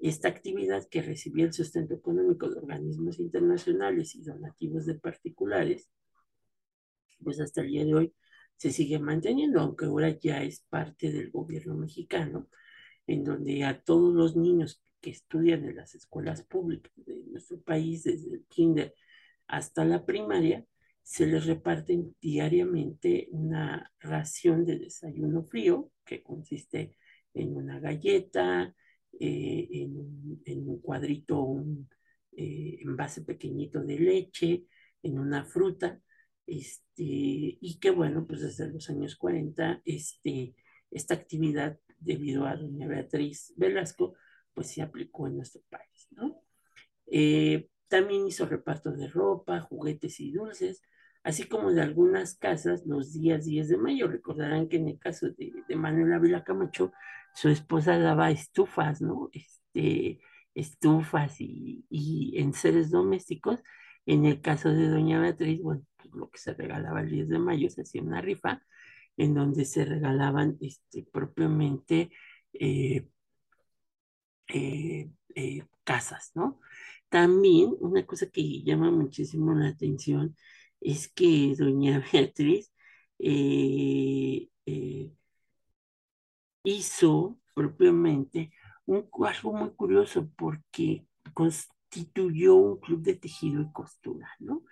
Esta 0.00 0.28
actividad 0.28 0.88
que 0.88 1.02
recibía 1.02 1.44
el 1.44 1.52
sustento 1.52 1.94
económico 1.94 2.48
de 2.48 2.58
organismos 2.58 3.18
internacionales 3.18 4.14
y 4.14 4.22
donativos 4.22 4.86
de 4.86 4.94
particulares, 4.94 5.90
pues 7.22 7.38
hasta 7.40 7.60
el 7.60 7.68
día 7.68 7.84
de 7.84 7.94
hoy 7.94 8.14
se 8.56 8.70
sigue 8.70 8.98
manteniendo, 8.98 9.60
aunque 9.60 9.84
ahora 9.84 10.10
ya 10.18 10.42
es 10.42 10.60
parte 10.68 11.12
del 11.12 11.30
gobierno 11.30 11.74
mexicano 11.74 12.48
en 13.06 13.24
donde 13.24 13.64
a 13.64 13.82
todos 13.82 14.14
los 14.14 14.36
niños 14.36 14.82
que 15.00 15.10
estudian 15.10 15.64
en 15.64 15.76
las 15.76 15.94
escuelas 15.94 16.44
públicas 16.44 16.92
de 16.96 17.22
nuestro 17.26 17.60
país, 17.60 18.04
desde 18.04 18.34
el 18.34 18.44
kinder 18.46 18.94
hasta 19.46 19.84
la 19.84 20.04
primaria, 20.06 20.64
se 21.02 21.26
les 21.26 21.46
reparten 21.46 22.14
diariamente 22.20 23.28
una 23.32 23.92
ración 23.98 24.64
de 24.64 24.78
desayuno 24.78 25.44
frío 25.44 25.90
que 26.04 26.22
consiste 26.22 26.96
en 27.34 27.56
una 27.56 27.80
galleta, 27.80 28.74
eh, 29.18 29.68
en, 29.72 30.68
un 30.68 30.80
cuadrito, 30.80 31.40
un 31.40 31.88
eh, 32.36 32.78
envase 32.82 33.22
pequeñito 33.22 33.82
de 33.82 33.98
leche, 33.98 34.64
en 35.02 35.18
una 35.18 35.44
fruta, 35.44 36.00
este, 36.46 37.02
y 37.02 37.78
que 37.80 37.90
bueno, 37.90 38.26
pues 38.26 38.40
desde 38.40 38.68
los 38.68 38.88
años 38.90 39.16
40, 39.16 39.82
este, 39.84 40.54
esta 40.90 41.14
actividad 41.14 41.78
debido 41.98 42.46
a 42.46 42.56
doña 42.56 42.86
Beatriz 42.86 43.52
Velasco, 43.56 44.14
pues 44.54 44.68
se 44.72 44.82
aplicó 44.82 45.26
en 45.26 45.36
nuestro 45.36 45.62
país, 45.68 46.08
¿no? 46.10 46.42
Eh, 47.06 47.68
también 47.88 48.26
hizo 48.26 48.46
reparto 48.46 48.92
de 48.92 49.08
ropa, 49.08 49.60
juguetes 49.60 50.20
y 50.20 50.32
dulces, 50.32 50.82
así 51.22 51.44
como 51.48 51.72
de 51.72 51.82
algunas 51.82 52.36
casas 52.36 52.86
los 52.86 53.12
días 53.12 53.44
10 53.44 53.68
de 53.68 53.76
mayo. 53.78 54.08
Recordarán 54.08 54.68
que 54.68 54.76
en 54.76 54.88
el 54.88 54.98
caso 54.98 55.26
de, 55.30 55.52
de 55.68 55.76
Manuel 55.76 56.12
Ávila 56.12 56.44
Camacho, 56.44 56.92
su 57.34 57.48
esposa 57.48 57.98
daba 57.98 58.30
estufas, 58.30 59.00
¿no? 59.00 59.30
Este, 59.32 60.20
estufas 60.54 61.40
y, 61.40 61.84
y 61.90 62.38
en 62.40 62.54
seres 62.54 62.90
domésticos. 62.90 63.62
En 64.06 64.26
el 64.26 64.40
caso 64.40 64.70
de 64.70 64.88
doña 64.88 65.20
Beatriz, 65.20 65.60
bueno, 65.62 65.82
pues 65.96 66.14
lo 66.14 66.30
que 66.30 66.38
se 66.38 66.54
regalaba 66.54 67.00
el 67.02 67.10
10 67.10 67.28
de 67.28 67.38
mayo 67.38 67.70
se 67.70 67.82
hacía 67.82 68.02
una 68.02 68.20
rifa 68.20 68.62
en 69.16 69.34
donde 69.34 69.64
se 69.64 69.84
regalaban 69.84 70.56
este, 70.60 71.04
propiamente 71.12 72.10
eh, 72.54 73.06
eh, 74.48 75.10
eh, 75.34 75.62
casas, 75.84 76.32
¿no? 76.34 76.60
También 77.08 77.74
una 77.80 78.06
cosa 78.06 78.26
que 78.30 78.62
llama 78.62 78.90
muchísimo 78.90 79.54
la 79.54 79.68
atención 79.68 80.36
es 80.80 81.08
que 81.12 81.54
doña 81.58 82.04
Beatriz 82.12 82.72
hizo 86.64 87.38
propiamente 87.54 88.52
un, 88.86 89.08
algo 89.26 89.52
muy 89.52 89.70
curioso 89.74 90.30
porque 90.36 91.06
constituyó 91.34 92.56
un 92.56 92.80
club 92.80 93.02
de 93.02 93.16
tejido 93.16 93.62
y 93.62 93.72
costura, 93.72 94.28
¿no? 94.38 94.62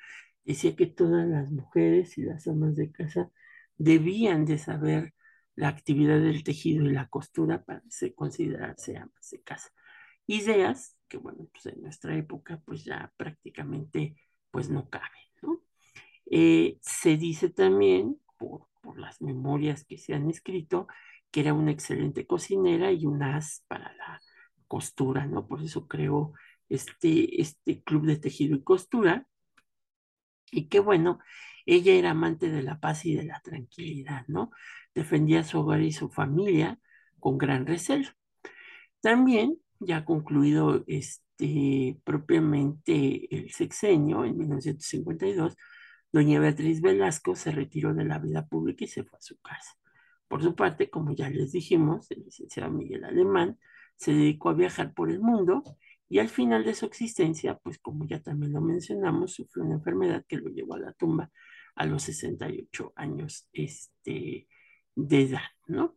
Decía 0.45 0.75
que 0.77 0.87
todas 0.87 1.27
las 1.29 1.51
mujeres 1.51 2.17
y 2.19 2.23
las 2.23 2.47
amas 2.49 2.77
de 2.77 2.91
casa 2.93 3.31
debían 3.77 4.45
de 4.47 4.59
saber 4.59 5.15
la 5.55 5.69
actividad 5.69 6.21
del 6.21 6.45
tejido 6.45 6.85
y 6.87 6.93
la 6.93 7.09
costura 7.09 7.65
para 7.65 7.83
considerarse 8.17 8.97
amas 8.97 9.31
de 9.31 9.43
casa. 9.43 9.71
Ideas 10.27 10.97
que, 11.09 11.19
bueno, 11.19 11.49
pues 11.53 11.67
en 11.67 11.83
nuestra 11.83 12.17
época 12.17 12.63
pues 12.65 12.85
ya 12.85 13.13
prácticamente 13.17 14.17
pues 14.51 14.71
no 14.71 14.89
caben. 14.91 15.28
Eh, 16.31 16.79
se 16.83 17.17
dice 17.17 17.49
también, 17.51 18.21
por, 18.39 18.67
las 18.97 19.21
memorias 19.21 19.85
que 19.85 19.99
se 19.99 20.15
han 20.15 20.31
escrito, 20.31 20.87
que 21.31 21.41
era 21.41 21.53
una 21.55 21.73
excelente 21.73 22.27
cocinera 22.27 22.91
y 22.93 23.07
un 23.07 23.23
as 23.23 23.65
para 23.69 23.93
la 23.95 24.21
costura, 24.67 25.27
¿no? 25.27 25.47
Por 25.47 25.63
eso 25.63 25.87
creó 25.87 26.33
este, 26.69 27.41
este 27.41 27.83
club 27.83 28.07
de 28.07 28.17
tejido 28.17 28.57
y 28.57 28.63
costura. 28.63 29.27
Y 30.51 30.69
que 30.69 30.81
bueno, 30.81 31.19
ella 31.67 31.93
era 31.93 32.11
amante 32.13 32.51
de 32.51 32.63
la 32.63 32.81
paz 32.81 33.05
y 33.05 33.15
de 33.15 33.25
la 33.25 33.41
tranquilidad, 33.41 34.25
¿no? 34.29 34.51
Defendía 34.95 35.45
su 35.45 35.61
hogar 35.61 35.83
y 35.83 35.93
su 35.93 36.09
familia 36.11 36.79
con 37.21 37.39
gran 37.39 37.67
recelo. 37.67 38.09
También, 39.01 39.59
ya 39.81 40.05
concluido 40.05 40.85
este, 40.87 41.99
propiamente 42.05 43.35
el 43.35 43.51
sexenio, 43.53 44.25
en 44.25 44.39
1952, 44.39 45.57
doña 46.13 46.41
Beatriz 46.41 46.81
Velasco 46.81 47.37
se 47.37 47.51
retiró 47.53 47.95
de 47.95 48.05
la 48.05 48.19
vida 48.19 48.47
pública 48.47 48.85
y 48.85 48.89
se 48.89 49.05
fue 49.05 49.19
a 49.19 49.23
su 49.23 49.39
casa. 49.39 49.77
Por 50.29 50.43
su 50.43 50.55
parte, 50.55 50.91
como 50.91 51.15
ya 51.15 51.31
les 51.31 51.53
dijimos, 51.53 52.11
el 52.11 52.25
licenciado 52.25 52.71
Miguel 52.71 53.05
Alemán 53.05 53.59
se 53.97 54.13
dedicó 54.13 54.51
a 54.51 54.55
viajar 54.55 54.95
por 54.95 55.11
el 55.11 55.21
mundo 55.21 55.63
y 56.09 56.21
al 56.21 56.29
final 56.29 56.65
de 56.65 56.75
su 56.75 56.87
existencia, 56.87 57.59
pues 57.59 57.79
como 57.79 58.07
ya 58.07 58.23
también 58.23 58.53
lo 58.53 58.61
mencionamos, 58.61 59.35
sufrió 59.35 59.65
una 59.65 59.75
enfermedad 59.75 60.25
que 60.27 60.37
lo 60.39 60.49
llevó 60.51 60.75
a 60.75 60.81
la 60.81 60.93
tumba 60.93 61.31
a 61.75 61.87
los 61.87 62.03
68 62.05 62.93
años 62.97 63.49
este, 63.53 64.49
de 64.95 65.23
edad, 65.23 65.43
¿no? 65.67 65.97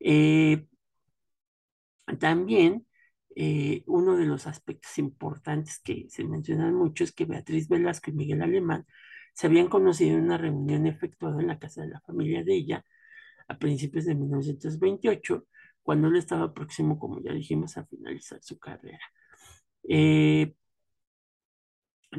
Eh, 0.00 0.66
también 2.18 2.86
eh, 3.36 3.84
uno 3.86 4.16
de 4.16 4.26
los 4.26 4.46
aspectos 4.46 4.98
importantes 4.98 5.80
que 5.80 6.06
se 6.08 6.24
mencionan 6.24 6.74
mucho 6.74 7.04
es 7.04 7.12
que 7.12 7.24
Beatriz 7.24 7.68
Velasco 7.68 8.10
y 8.10 8.14
Miguel 8.14 8.42
Alemán 8.42 8.86
se 9.38 9.46
habían 9.46 9.68
conocido 9.68 10.16
en 10.16 10.24
una 10.24 10.36
reunión 10.36 10.84
efectuada 10.86 11.40
en 11.40 11.46
la 11.46 11.60
casa 11.60 11.82
de 11.82 11.90
la 11.90 12.00
familia 12.00 12.42
de 12.42 12.56
ella 12.56 12.84
a 13.46 13.56
principios 13.56 14.04
de 14.06 14.16
1928, 14.16 15.46
cuando 15.80 16.08
él 16.08 16.16
estaba 16.16 16.52
próximo, 16.52 16.98
como 16.98 17.22
ya 17.22 17.32
dijimos, 17.32 17.76
a 17.76 17.86
finalizar 17.86 18.42
su 18.42 18.58
carrera. 18.58 18.98
Eh, 19.88 20.54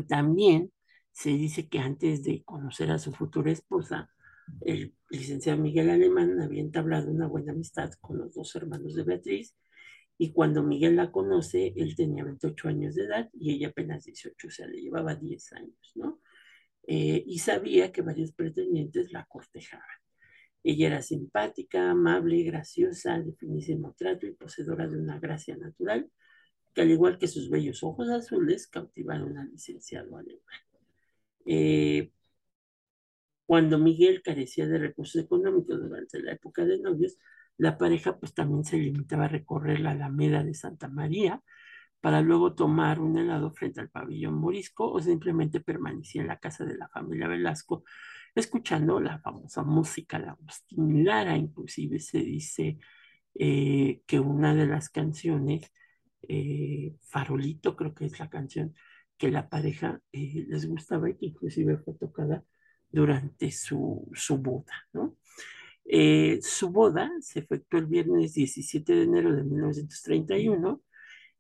también 0.08 0.72
se 1.12 1.32
dice 1.32 1.68
que 1.68 1.80
antes 1.80 2.24
de 2.24 2.42
conocer 2.46 2.90
a 2.90 3.00
su 3.00 3.12
futura 3.12 3.52
esposa, 3.52 4.10
el 4.62 4.96
licenciado 5.10 5.60
Miguel 5.60 5.90
Alemán 5.90 6.40
había 6.42 6.62
entablado 6.62 7.12
una 7.12 7.28
buena 7.28 7.52
amistad 7.52 7.92
con 8.00 8.18
los 8.18 8.34
dos 8.34 8.56
hermanos 8.56 8.96
de 8.96 9.04
Beatriz 9.04 9.54
y 10.18 10.32
cuando 10.32 10.64
Miguel 10.64 10.96
la 10.96 11.12
conoce, 11.12 11.74
él 11.76 11.98
tenía 11.98 12.24
28 12.24 12.70
años 12.70 12.96
de 12.96 13.04
edad 13.04 13.30
y 13.34 13.56
ella 13.56 13.68
apenas 13.68 14.06
18, 14.06 14.48
o 14.48 14.52
sea, 14.52 14.68
le 14.68 14.80
llevaba 14.80 15.16
10 15.16 15.52
años, 15.52 15.92
¿no? 15.96 16.22
Eh, 16.92 17.24
y 17.28 17.38
sabía 17.38 17.92
que 17.92 18.02
varios 18.02 18.32
pretendientes 18.32 19.12
la 19.12 19.24
cortejaban. 19.26 19.86
Ella 20.64 20.88
era 20.88 21.02
simpática, 21.04 21.92
amable, 21.92 22.42
graciosa, 22.42 23.20
de 23.20 23.32
finísimo 23.34 23.94
trato 23.96 24.26
y 24.26 24.34
poseedora 24.34 24.88
de 24.88 24.98
una 24.98 25.20
gracia 25.20 25.56
natural, 25.56 26.10
que 26.74 26.82
al 26.82 26.90
igual 26.90 27.20
que 27.20 27.28
sus 27.28 27.52
bellos 27.52 27.84
ojos 27.84 28.10
azules, 28.10 28.66
cautivaron 28.66 29.38
al 29.38 29.52
licenciado 29.52 30.18
alemán. 30.18 30.62
Eh, 31.46 32.12
cuando 33.46 33.78
Miguel 33.78 34.24
carecía 34.24 34.66
de 34.66 34.80
recursos 34.80 35.22
económicos 35.24 35.80
durante 35.80 36.20
la 36.24 36.32
época 36.32 36.66
de 36.66 36.80
novios, 36.80 37.20
la 37.58 37.78
pareja 37.78 38.18
pues 38.18 38.34
también 38.34 38.64
se 38.66 38.78
limitaba 38.78 39.26
a 39.26 39.28
recorrer 39.28 39.80
la 39.80 39.92
Alameda 39.92 40.44
de 40.44 40.56
Santa 40.56 40.88
María 40.88 41.40
para 42.02 42.22
luego 42.22 42.54
tomar 42.54 43.00
un 43.00 43.18
helado 43.18 43.52
frente 43.52 43.82
al 43.82 43.90
pabellón 43.90 44.36
morisco 44.36 44.90
o 44.92 45.02
simplemente 45.02 45.60
permanecía 45.60 46.22
en 46.22 46.28
la 46.28 46.40
casa 46.40 46.66
de 46.66 46.78
la 46.78 46.88
familia 46.90 47.28
Velasco 47.28 47.84
escuchando 48.36 49.00
la 49.00 49.20
famosa 49.20 49.64
música 49.64 50.20
la 50.20 50.32
Agustín 50.32 51.08
inclusive 51.38 52.00
se 52.00 52.20
dice 52.20 52.78
eh, 53.36 54.02
que 54.06 54.20
una 54.20 54.56
de 54.56 54.68
las 54.68 54.90
canciones, 54.90 55.72
eh, 56.28 56.96
Farolito 57.04 57.76
creo 57.76 57.94
que 57.94 58.06
es 58.06 58.20
la 58.20 58.30
canción 58.30 58.76
que 59.18 59.32
la 59.32 59.50
pareja 59.50 60.02
eh, 60.12 60.46
les 60.48 60.68
gustaba 60.68 61.10
y 61.10 61.16
que 61.16 61.28
inclusive 61.28 61.78
fue 61.78 61.94
tocada 61.96 62.44
durante 62.90 63.52
su, 63.52 64.10
su 64.14 64.38
boda, 64.38 64.74
¿no? 64.94 65.18
Su 66.42 66.70
boda 66.70 67.10
se 67.20 67.40
efectuó 67.40 67.80
el 67.80 67.88
viernes 67.88 68.34
17 68.34 68.94
de 68.94 69.04
enero 69.04 69.36
de 69.36 69.44
1931 69.44 70.82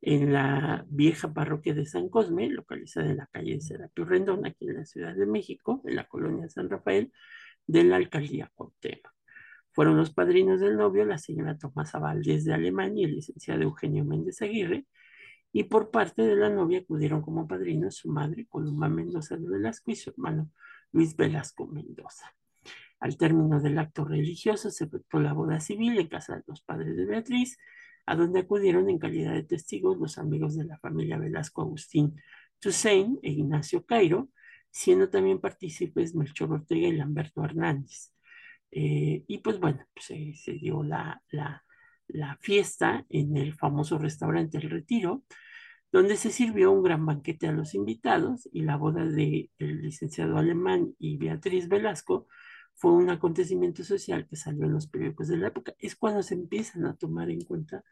en 0.02 0.32
la 0.34 0.86
vieja 0.90 1.34
parroquia 1.34 1.74
de 1.74 1.86
San 1.86 2.10
Cosme, 2.10 2.50
localizada 2.50 3.10
en 3.10 3.18
la 3.18 3.28
calle 3.28 3.56
de 3.56 3.62
Serapio 3.62 4.06
Rendón, 4.06 4.46
aquí 4.46 4.68
en 4.68 4.76
la 4.76 4.86
Ciudad 4.86 5.16
de 5.16 5.26
México, 5.26 5.82
en 5.86 5.96
la 5.96 6.08
colonia 6.08 6.50
San 6.50 6.70
Rafael, 6.70 7.12
de 7.68 7.84
la 7.84 7.98
alcaldía 7.98 8.52
Cuauhtémoc. 8.56 9.14
Fueron 9.72 9.98
los 9.98 10.14
padrinos 10.14 10.60
del 10.60 10.78
novio 10.78 11.06
la 11.06 11.18
señora 11.18 11.58
Tomasa 11.58 12.00
Valdés 12.00 12.44
de 12.46 12.54
Alemania 12.54 13.02
y 13.02 13.06
el 13.06 13.16
licenciado 13.16 13.62
Eugenio 13.62 14.04
Méndez 14.06 14.42
Aguirre, 14.42 14.86
y 15.52 15.64
por 15.64 15.92
parte 15.92 16.22
de 16.22 16.36
la 16.36 16.50
novia 16.50 16.80
acudieron 16.80 17.22
como 17.22 17.48
padrinos 17.48 17.96
su 17.96 18.10
madre 18.10 18.46
Columba 18.48 18.88
Mendoza 18.88 19.36
de 19.36 19.48
Velasco 19.48 19.92
y 19.92 19.96
su 19.96 20.12
hermano 20.12 20.52
Luis 20.92 21.16
Velasco 21.16 21.68
Mendoza. 21.68 22.34
Al 23.00 23.18
término 23.18 23.60
del 23.60 23.80
acto 23.80 24.06
religioso 24.06 24.70
se 24.70 24.86
efectuó 24.86 25.20
la 25.20 25.34
boda 25.34 25.60
civil 25.60 25.98
en 25.98 26.08
casa 26.08 26.36
de 26.36 26.44
los 26.48 26.62
padres 26.62 26.96
de 26.96 27.06
Beatriz, 27.06 27.58
a 28.10 28.15
donde 28.15 28.39
acudieron 28.39 28.89
en 28.89 28.98
calidad 28.98 29.34
de 29.34 29.43
testigos 29.43 30.00
los 30.00 30.17
amigos 30.17 30.56
de 30.58 30.65
la 30.65 30.80
familia 30.80 31.19
Velasco 31.19 31.62
Agustín 31.62 32.15
Toussaint 32.60 33.19
e 33.22 33.30
Ignacio 33.30 33.86
Cairo, 33.86 34.30
siendo 34.72 35.12
también 35.12 35.39
partícipes 35.39 36.15
Melchor 36.15 36.52
Ortega 36.52 36.88
y 36.88 36.93
Lamberto 36.93 37.45
Hernández. 37.45 38.12
Eh, 38.72 39.24
y 39.28 39.38
pues 39.38 39.60
bueno, 39.60 39.86
se, 39.95 40.34
dio 40.54 40.82
la, 40.82 41.22
la, 41.30 41.63
fiesta 42.41 43.06
en 43.10 43.38
el 43.38 43.54
famoso 43.54 44.00
restaurante 44.00 44.58
El 44.58 44.72
Retiro, 44.72 45.24
donde 45.91 46.15
se 46.15 46.32
sirvió 46.32 46.72
un 46.72 46.82
gran 46.82 47.06
banquete 47.06 47.45
a 47.45 47.52
los 47.52 47.76
invitados 47.76 48.50
y 48.52 48.63
la 48.63 48.76
boda 48.76 49.06
del 49.06 49.52
licenciado 49.60 50.39
alemán 50.39 50.95
y 50.98 51.17
Beatriz 51.17 51.67
Velasco 51.67 52.26
fue 52.80 52.94
un 52.94 53.10
acontecimiento 53.10 53.84
social 53.84 54.26
que 54.28 54.38
salió 54.38 54.65
en 54.65 54.74
los 54.74 54.88
periódicos 54.88 55.28
de 55.28 55.38
la 55.38 55.50
época. 55.50 55.76
Es 55.80 55.96
cuando 55.98 56.24
se 56.24 56.34
empiezan 56.36 56.86
a 56.86 56.96
tomar 56.96 57.30
en 57.30 57.42
cuenta 57.42 57.84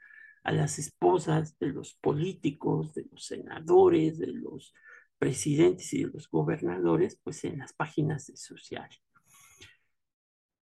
a 0.43 0.52
las 0.54 0.80
esposas 0.80 1.60
de 1.60 1.67
los 1.67 1.95
políticos, 1.95 2.93
de 2.93 3.06
los 3.12 3.26
senadores, 3.26 4.17
de 4.17 4.28
los 4.28 4.73
presidentes 5.17 5.93
y 5.93 6.06
de 6.06 6.12
los 6.12 6.30
gobernadores, 6.30 7.19
pues 7.21 7.43
en 7.43 7.60
las 7.60 7.73
páginas 7.73 8.28
de 8.28 8.38
social. 8.38 8.89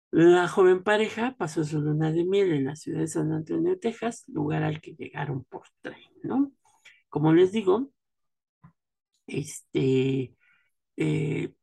La 0.10 0.48
joven 0.48 0.84
pareja 0.84 1.36
pasó 1.38 1.64
su 1.64 1.80
luna 1.80 2.12
de 2.12 2.24
miel 2.26 2.54
en 2.54 2.66
la 2.66 2.76
ciudad 2.76 3.02
de 3.02 3.08
San 3.08 3.32
Antonio, 3.32 3.78
Texas, 3.80 4.24
lugar 4.28 4.64
al 4.64 4.82
que 4.82 4.96
llegaron 4.96 5.44
por 5.44 5.68
tren, 5.82 6.00
¿no? 6.24 6.52
Como 7.10 7.34
les 7.34 7.52
digo, 7.52 7.92
este, 9.28 10.36
eh, 10.96 11.54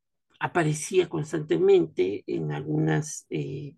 aparecía 0.44 1.08
constantemente 1.08 2.22
en 2.26 2.52
algunas 2.52 3.26
eh, 3.30 3.76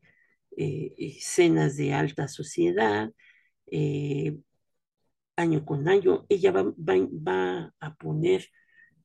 eh, 0.56 0.94
escenas 0.98 1.76
de 1.76 1.94
alta 1.94 2.28
sociedad, 2.28 3.12
año 5.36 5.64
con 5.64 5.88
año. 5.88 6.26
Ella 6.28 6.52
va, 6.52 6.64
va, 6.64 7.74
a 7.80 7.94
poner 7.94 8.46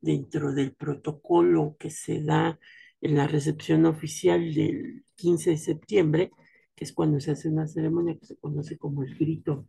dentro 0.01 0.53
del 0.53 0.73
protocolo 0.73 1.75
que 1.79 1.89
se 1.91 2.23
da 2.23 2.59
en 3.01 3.15
la 3.15 3.27
recepción 3.27 3.85
oficial 3.85 4.53
del 4.53 5.05
15 5.15 5.51
de 5.51 5.57
septiembre, 5.57 6.31
que 6.75 6.85
es 6.85 6.93
cuando 6.93 7.19
se 7.19 7.31
hace 7.31 7.49
una 7.49 7.67
ceremonia 7.67 8.17
que 8.17 8.25
se 8.25 8.37
conoce 8.37 8.77
como 8.77 9.03
el 9.03 9.15
grito 9.15 9.67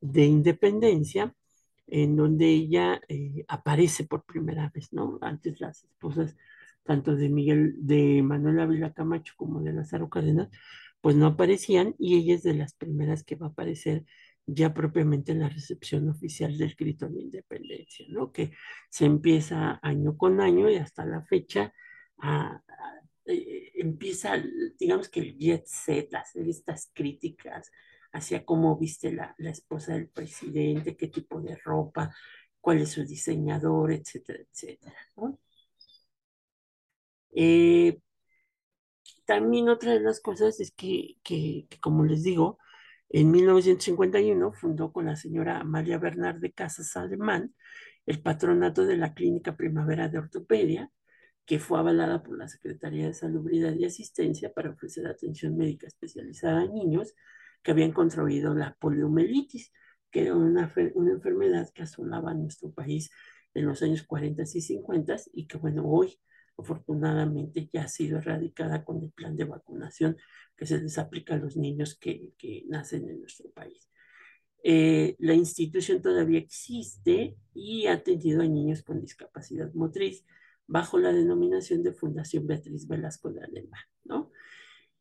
de 0.00 0.24
independencia, 0.26 1.34
en 1.86 2.16
donde 2.16 2.46
ella 2.46 3.00
eh, 3.08 3.44
aparece 3.48 4.04
por 4.04 4.24
primera 4.24 4.70
vez, 4.74 4.92
¿no? 4.92 5.18
Antes 5.20 5.60
las 5.60 5.84
esposas, 5.84 6.36
tanto 6.84 7.16
de 7.16 7.28
Miguel, 7.28 7.74
de 7.78 8.22
Manuel 8.22 8.60
Ávila 8.60 8.92
Camacho 8.92 9.34
como 9.36 9.62
de 9.62 9.72
Lázaro 9.72 10.08
Cárdenas, 10.08 10.48
pues 11.00 11.16
no 11.16 11.26
aparecían 11.26 11.94
y 11.98 12.16
ella 12.16 12.34
es 12.34 12.42
de 12.42 12.54
las 12.54 12.74
primeras 12.74 13.24
que 13.24 13.36
va 13.36 13.46
a 13.46 13.50
aparecer 13.50 14.04
ya 14.46 14.74
propiamente 14.74 15.32
en 15.32 15.40
la 15.40 15.48
recepción 15.48 16.08
oficial 16.08 16.56
del 16.58 16.74
grito 16.74 17.08
de 17.08 17.20
independencia, 17.20 18.06
¿no? 18.08 18.32
Que 18.32 18.52
se 18.90 19.04
empieza 19.06 19.78
año 19.82 20.16
con 20.16 20.40
año 20.40 20.70
y 20.70 20.76
hasta 20.76 21.04
la 21.04 21.22
fecha 21.24 21.72
eh, 23.26 23.72
empieza, 23.74 24.42
digamos 24.78 25.08
que 25.08 25.20
el 25.20 25.38
jet 25.38 25.64
set, 25.66 26.14
hacer 26.14 26.48
estas 26.48 26.90
críticas 26.92 27.70
hacia 28.12 28.44
cómo 28.44 28.76
viste 28.76 29.12
la, 29.12 29.34
la 29.38 29.50
esposa 29.50 29.94
del 29.94 30.08
presidente, 30.08 30.96
qué 30.96 31.08
tipo 31.08 31.40
de 31.40 31.56
ropa, 31.56 32.14
cuál 32.60 32.78
es 32.80 32.90
su 32.90 33.04
diseñador, 33.04 33.92
etcétera, 33.92 34.40
etcétera, 34.40 34.96
¿no? 35.16 35.38
Eh, 37.32 37.98
también 39.24 39.68
otra 39.68 39.92
de 39.92 40.00
las 40.00 40.20
cosas 40.20 40.60
es 40.60 40.72
que, 40.72 41.16
que, 41.22 41.66
como 41.80 42.04
les 42.04 42.22
digo, 42.22 42.58
en 43.08 43.30
1951 43.30 44.52
fundó 44.52 44.92
con 44.92 45.06
la 45.06 45.16
señora 45.16 45.58
Amalia 45.60 45.98
Bernard 45.98 46.38
de 46.40 46.52
Casas 46.52 46.96
Alemán 46.96 47.54
el 48.06 48.20
patronato 48.22 48.84
de 48.84 48.96
la 48.96 49.14
Clínica 49.14 49.56
Primavera 49.56 50.08
de 50.08 50.18
Ortopedia, 50.18 50.90
que 51.46 51.58
fue 51.58 51.78
avalada 51.78 52.22
por 52.22 52.38
la 52.38 52.48
Secretaría 52.48 53.06
de 53.06 53.14
Salubridad 53.14 53.74
y 53.74 53.84
Asistencia 53.84 54.52
para 54.52 54.70
ofrecer 54.70 55.06
atención 55.06 55.56
médica 55.56 55.86
especializada 55.86 56.62
a 56.62 56.66
niños 56.66 57.14
que 57.62 57.70
habían 57.72 57.92
contraído 57.92 58.54
la 58.54 58.76
poliomielitis, 58.80 59.72
que 60.10 60.22
era 60.22 60.34
una, 60.36 60.72
una 60.94 61.12
enfermedad 61.12 61.70
que 61.74 61.82
asolaba 61.82 62.34
nuestro 62.34 62.72
país 62.72 63.10
en 63.54 63.66
los 63.66 63.82
años 63.82 64.02
40 64.04 64.42
y 64.42 64.60
50 64.60 65.16
y 65.32 65.46
que 65.46 65.58
bueno, 65.58 65.84
hoy 65.86 66.18
afortunadamente 66.58 67.68
ya 67.72 67.84
ha 67.84 67.88
sido 67.88 68.18
erradicada 68.18 68.84
con 68.84 69.02
el 69.02 69.10
plan 69.10 69.36
de 69.36 69.44
vacunación 69.44 70.16
que 70.56 70.66
se 70.66 70.78
les 70.78 70.98
aplica 70.98 71.34
a 71.34 71.38
los 71.38 71.56
niños 71.56 71.96
que, 71.98 72.32
que 72.38 72.64
nacen 72.68 73.08
en 73.08 73.20
nuestro 73.20 73.50
país. 73.50 73.88
Eh, 74.64 75.16
la 75.18 75.34
institución 75.34 76.00
todavía 76.00 76.38
existe 76.38 77.36
y 77.52 77.86
ha 77.86 77.94
atendido 77.94 78.42
a 78.42 78.46
niños 78.46 78.82
con 78.82 79.00
discapacidad 79.00 79.72
motriz 79.74 80.24
bajo 80.68 80.98
la 80.98 81.12
denominación 81.12 81.82
de 81.82 81.92
Fundación 81.92 82.46
Beatriz 82.46 82.86
Velasco 82.86 83.32
de 83.32 83.42
Alemán, 83.42 83.82
¿no? 84.04 84.30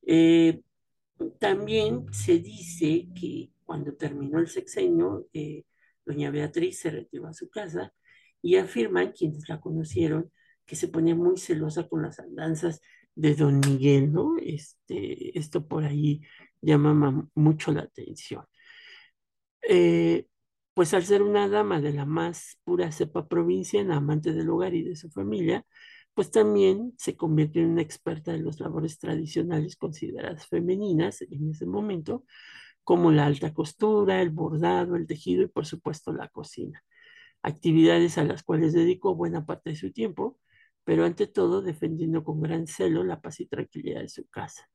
Eh, 0.02 0.62
también 1.40 2.12
se 2.12 2.40
dice 2.40 3.08
que 3.14 3.52
cuando 3.64 3.94
terminó 3.94 4.40
el 4.40 4.48
sexenio, 4.48 5.28
eh, 5.34 5.66
doña 6.04 6.32
Beatriz 6.32 6.80
se 6.80 6.90
retiró 6.90 7.28
a 7.28 7.34
su 7.34 7.50
casa 7.50 7.94
y 8.42 8.56
afirman 8.56 9.12
quienes 9.12 9.48
la 9.48 9.62
conocieron 9.62 10.32
que 10.72 10.78
se 10.78 10.88
ponía 10.88 11.16
muy 11.16 11.36
celosa 11.38 11.86
con 11.90 12.02
las 12.02 12.18
andanzas 12.22 12.80
de 13.14 13.36
don 13.36 13.60
Miguel, 13.60 14.14
¿no? 14.14 14.38
Este, 14.42 15.38
esto 15.38 15.68
por 15.68 15.84
ahí 15.84 16.22
llama 16.62 17.28
mucho 17.36 17.74
la 17.74 17.82
atención. 17.82 18.46
Eh, 19.68 20.28
pues 20.74 20.94
al 20.94 21.04
ser 21.04 21.24
una 21.24 21.50
dama 21.50 21.82
de 21.82 21.92
la 21.92 22.06
más 22.06 22.58
pura 22.64 22.90
cepa 22.94 23.28
provinciana, 23.28 23.98
amante 23.98 24.32
del 24.32 24.50
hogar 24.50 24.74
y 24.74 24.84
de 24.84 24.96
su 24.96 25.10
familia, 25.12 25.66
pues 26.14 26.32
también 26.32 26.94
se 26.98 27.18
convierte 27.18 27.60
en 27.60 27.72
una 27.72 27.82
experta 27.82 28.34
en 28.34 28.46
las 28.46 28.62
labores 28.62 28.98
tradicionales 28.98 29.76
consideradas 29.76 30.48
femeninas 30.48 31.22
en 31.22 31.50
ese 31.50 31.66
momento, 31.66 32.24
como 32.86 33.12
la 33.12 33.26
alta 33.26 33.54
costura, 33.54 34.22
el 34.22 34.30
bordado, 34.30 34.96
el 34.96 35.06
tejido 35.06 35.44
y 35.44 35.48
por 35.50 35.66
supuesto 35.66 36.14
la 36.14 36.30
cocina. 36.30 36.82
Actividades 37.42 38.18
a 38.18 38.24
las 38.24 38.42
cuales 38.44 38.72
dedicó 38.72 39.16
buena 39.16 39.46
parte 39.46 39.72
de 39.72 39.76
su 39.76 39.92
tiempo, 39.92 40.40
pero 40.84 41.06
ante 41.06 41.28
todo 41.28 41.62
defendiendo 41.62 42.24
con 42.24 42.42
gran 42.42 42.68
celo 42.68 43.04
la 43.04 43.22
paz 43.22 43.40
y 43.40 43.48
tranquilidad 43.48 44.02
de 44.02 44.10
su 44.10 44.28
casa. 44.28 44.70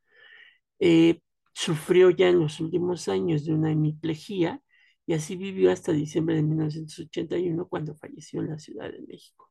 Eh, 0.79 1.21
sufrió 1.55 2.11
ya 2.11 2.29
en 2.29 2.41
los 2.41 2.61
últimos 2.61 3.09
años 3.09 3.45
de 3.45 3.55
una 3.55 3.73
hemiplegia 3.73 4.63
y 5.07 5.15
así 5.15 5.37
vivió 5.37 5.71
hasta 5.71 5.93
diciembre 5.93 6.37
de 6.37 6.43
1981 6.43 7.69
cuando 7.69 7.95
falleció 7.97 8.41
en 8.41 8.51
la 8.51 8.59
Ciudad 8.59 8.91
de 8.91 9.03
México. 9.07 9.51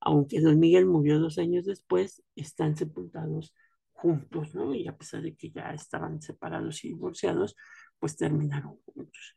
Aunque 0.00 0.40
don 0.40 0.58
Miguel 0.60 0.86
murió 0.86 1.18
dos 1.18 1.38
años 1.38 1.64
después, 1.66 2.22
están 2.36 2.76
sepultados 2.76 3.54
juntos, 3.92 4.54
¿no? 4.54 4.74
Y 4.74 4.86
a 4.88 4.96
pesar 4.96 5.22
de 5.22 5.34
que 5.36 5.50
ya 5.50 5.70
estaban 5.70 6.20
separados 6.22 6.84
y 6.84 6.88
divorciados, 6.88 7.56
pues 7.98 8.16
terminaron 8.16 8.76
juntos. 8.86 9.34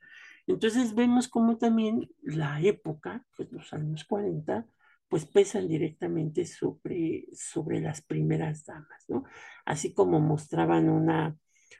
Entonces 0.47 0.95
vemos 0.95 1.27
como 1.27 1.57
también 1.57 2.09
la 2.21 2.61
época, 2.61 3.25
pues 3.35 3.51
los 3.51 3.73
años 3.73 4.03
40, 4.05 4.67
pues 5.09 5.25
pesan 5.25 5.67
directamente 5.67 6.45
sobre, 6.45 7.25
sobre 7.33 7.81
las 7.81 8.01
primeras 8.01 8.65
damas, 8.65 9.05
¿no? 9.07 9.23
Así 9.65 9.93
como 9.93 10.19
mostraban 10.19 10.89
una, 10.89 11.35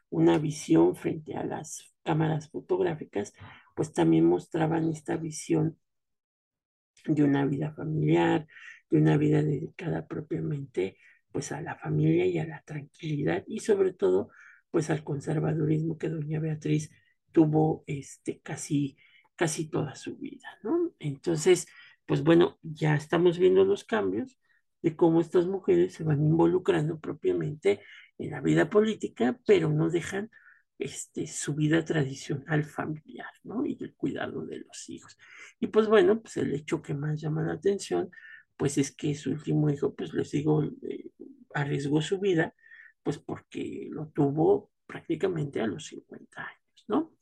una 0.09 0.37
visión 0.39 0.95
frente 0.95 1.35
a 1.35 1.43
las 1.43 1.93
cámaras 2.03 2.49
fotográficas, 2.49 3.33
pues 3.75 3.93
también 3.93 4.25
mostraban 4.25 4.89
esta 4.89 5.15
visión 5.15 5.77
de 7.05 7.23
una 7.23 7.45
vida 7.45 7.71
familiar, 7.73 8.47
de 8.89 8.97
una 8.97 9.17
vida 9.17 9.43
dedicada 9.43 10.07
propiamente 10.07 10.97
pues 11.31 11.51
a 11.51 11.61
la 11.61 11.75
familia 11.75 12.25
y 12.25 12.39
a 12.39 12.45
la 12.45 12.63
tranquilidad 12.63 13.43
y 13.47 13.59
sobre 13.59 13.93
todo 13.93 14.29
pues 14.71 14.89
al 14.89 15.03
conservadurismo 15.03 15.97
que 15.97 16.09
doña 16.09 16.39
Beatriz 16.39 16.91
tuvo 17.31 17.83
este 17.87 18.41
casi 18.41 18.97
casi 19.35 19.69
toda 19.69 19.95
su 19.95 20.17
vida, 20.17 20.49
¿no? 20.63 20.93
Entonces, 20.99 21.65
pues 22.09 22.23
bueno, 22.23 22.57
ya 22.63 22.95
estamos 22.95 23.37
viendo 23.37 23.63
los 23.63 23.83
cambios 23.83 24.35
de 24.81 24.95
cómo 24.95 25.21
estas 25.21 25.45
mujeres 25.45 25.93
se 25.93 26.03
van 26.03 26.19
involucrando 26.23 26.99
propiamente 26.99 27.83
en 28.17 28.31
la 28.31 28.41
vida 28.41 28.67
política, 28.67 29.39
pero 29.45 29.69
no 29.69 29.91
dejan 29.91 30.31
este, 30.79 31.27
su 31.27 31.53
vida 31.53 31.85
tradicional 31.85 32.63
familiar, 32.65 33.29
¿no? 33.43 33.63
Y 33.63 33.77
el 33.79 33.93
cuidado 33.93 34.43
de 34.43 34.57
los 34.57 34.89
hijos. 34.89 35.19
Y 35.59 35.67
pues 35.67 35.87
bueno, 35.87 36.19
pues 36.19 36.37
el 36.37 36.51
hecho 36.55 36.81
que 36.81 36.95
más 36.95 37.21
llama 37.21 37.43
la 37.43 37.53
atención, 37.53 38.09
pues 38.57 38.79
es 38.79 38.91
que 38.91 39.13
su 39.13 39.29
último 39.29 39.69
hijo, 39.69 39.93
pues 39.93 40.11
les 40.11 40.31
digo, 40.31 40.63
eh, 40.63 41.11
arriesgó 41.53 42.01
su 42.01 42.19
vida, 42.19 42.55
pues 43.03 43.19
porque 43.19 43.87
lo 43.91 44.07
tuvo 44.07 44.71
prácticamente 44.87 45.61
a 45.61 45.67
los 45.67 45.85
50 45.85 46.41
años, 46.41 46.85
¿no? 46.87 47.18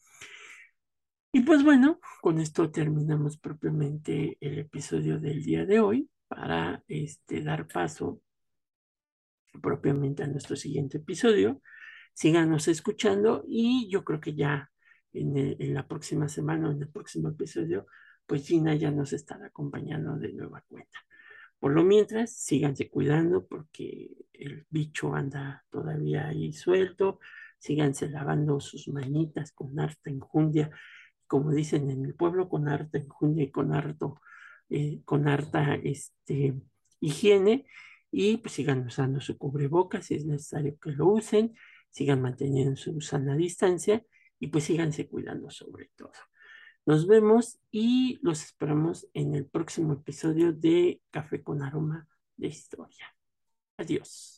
Y 1.38 1.42
pues 1.42 1.64
bueno, 1.64 2.00
con 2.20 2.40
esto 2.40 2.72
terminamos 2.72 3.38
propiamente 3.38 4.40
el 4.42 4.58
episodio 4.58 5.20
del 5.20 5.44
día 5.44 5.68
de 5.68 5.80
hoy 5.80 6.10
para 6.28 6.84
este, 6.88 7.44
dar 7.44 7.68
paso 7.68 8.24
propiamente 9.62 10.24
a 10.24 10.28
nuestro 10.28 10.56
siguiente 10.56 10.98
episodio. 10.98 11.62
Síganos 12.12 12.68
escuchando 12.68 13.46
y 13.48 13.88
yo 13.88 14.04
creo 14.04 14.20
que 14.20 14.34
ya 14.34 14.72
en, 15.14 15.38
en 15.38 15.74
la 15.76 15.88
próxima 15.88 16.28
semana 16.28 16.70
o 16.70 16.72
en 16.72 16.82
el 16.82 16.90
próximo 16.90 17.30
episodio, 17.30 17.86
pues 18.26 18.48
Gina 18.48 18.74
ya 18.74 18.90
nos 18.90 19.14
estará 19.14 19.46
acompañando 19.46 20.18
de 20.18 20.34
nueva 20.34 20.64
cuenta. 20.68 20.98
Por 21.60 21.72
lo 21.72 21.84
mientras, 21.84 22.36
síganse 22.36 22.90
cuidando 22.90 23.46
porque 23.46 24.10
el 24.34 24.66
bicho 24.72 25.14
anda 25.14 25.64
todavía 25.70 26.30
ahí 26.30 26.52
suelto. 26.52 27.20
Síganse 27.60 28.10
lavando 28.10 28.60
sus 28.60 28.88
manitas 28.88 29.52
con 29.52 29.80
harta 29.80 30.10
enjundia, 30.10 30.72
como 31.28 31.52
dicen 31.52 31.90
en 31.90 32.02
mi 32.02 32.14
pueblo, 32.14 32.50
con 32.50 32.68
harta 32.68 32.98
enjundia 32.98 33.44
y 33.46 33.52
con 33.52 33.74
harto, 33.74 34.22
eh, 34.70 35.02
con 35.06 35.28
harta 35.28 35.76
este, 35.76 36.56
higiene. 37.00 37.66
Y 38.12 38.38
pues 38.38 38.54
sigan 38.54 38.86
usando 38.86 39.20
su 39.22 39.38
cubrebocas 39.38 40.06
si 40.08 40.16
es 40.16 40.26
necesario 40.26 40.78
que 40.80 40.92
lo 40.92 41.08
usen. 41.08 41.56
Sigan 41.90 42.22
manteniendo 42.22 42.76
su 42.76 43.00
sana 43.02 43.36
distancia 43.36 44.04
y 44.40 44.48
pues 44.48 44.66
síganse 44.66 45.08
cuidando 45.08 45.50
sobre 45.50 45.92
todo. 45.96 46.14
Nos 46.86 47.06
vemos 47.06 47.60
y 47.70 48.18
los 48.22 48.44
esperamos 48.44 49.08
en 49.14 49.36
el 49.36 49.46
próximo 49.46 49.94
episodio 49.94 50.54
de 50.54 51.02
Café 51.12 51.44
con 51.44 51.62
Aroma 51.62 52.08
de 52.38 52.48
Historia. 52.48 53.14
Adiós. 53.78 54.37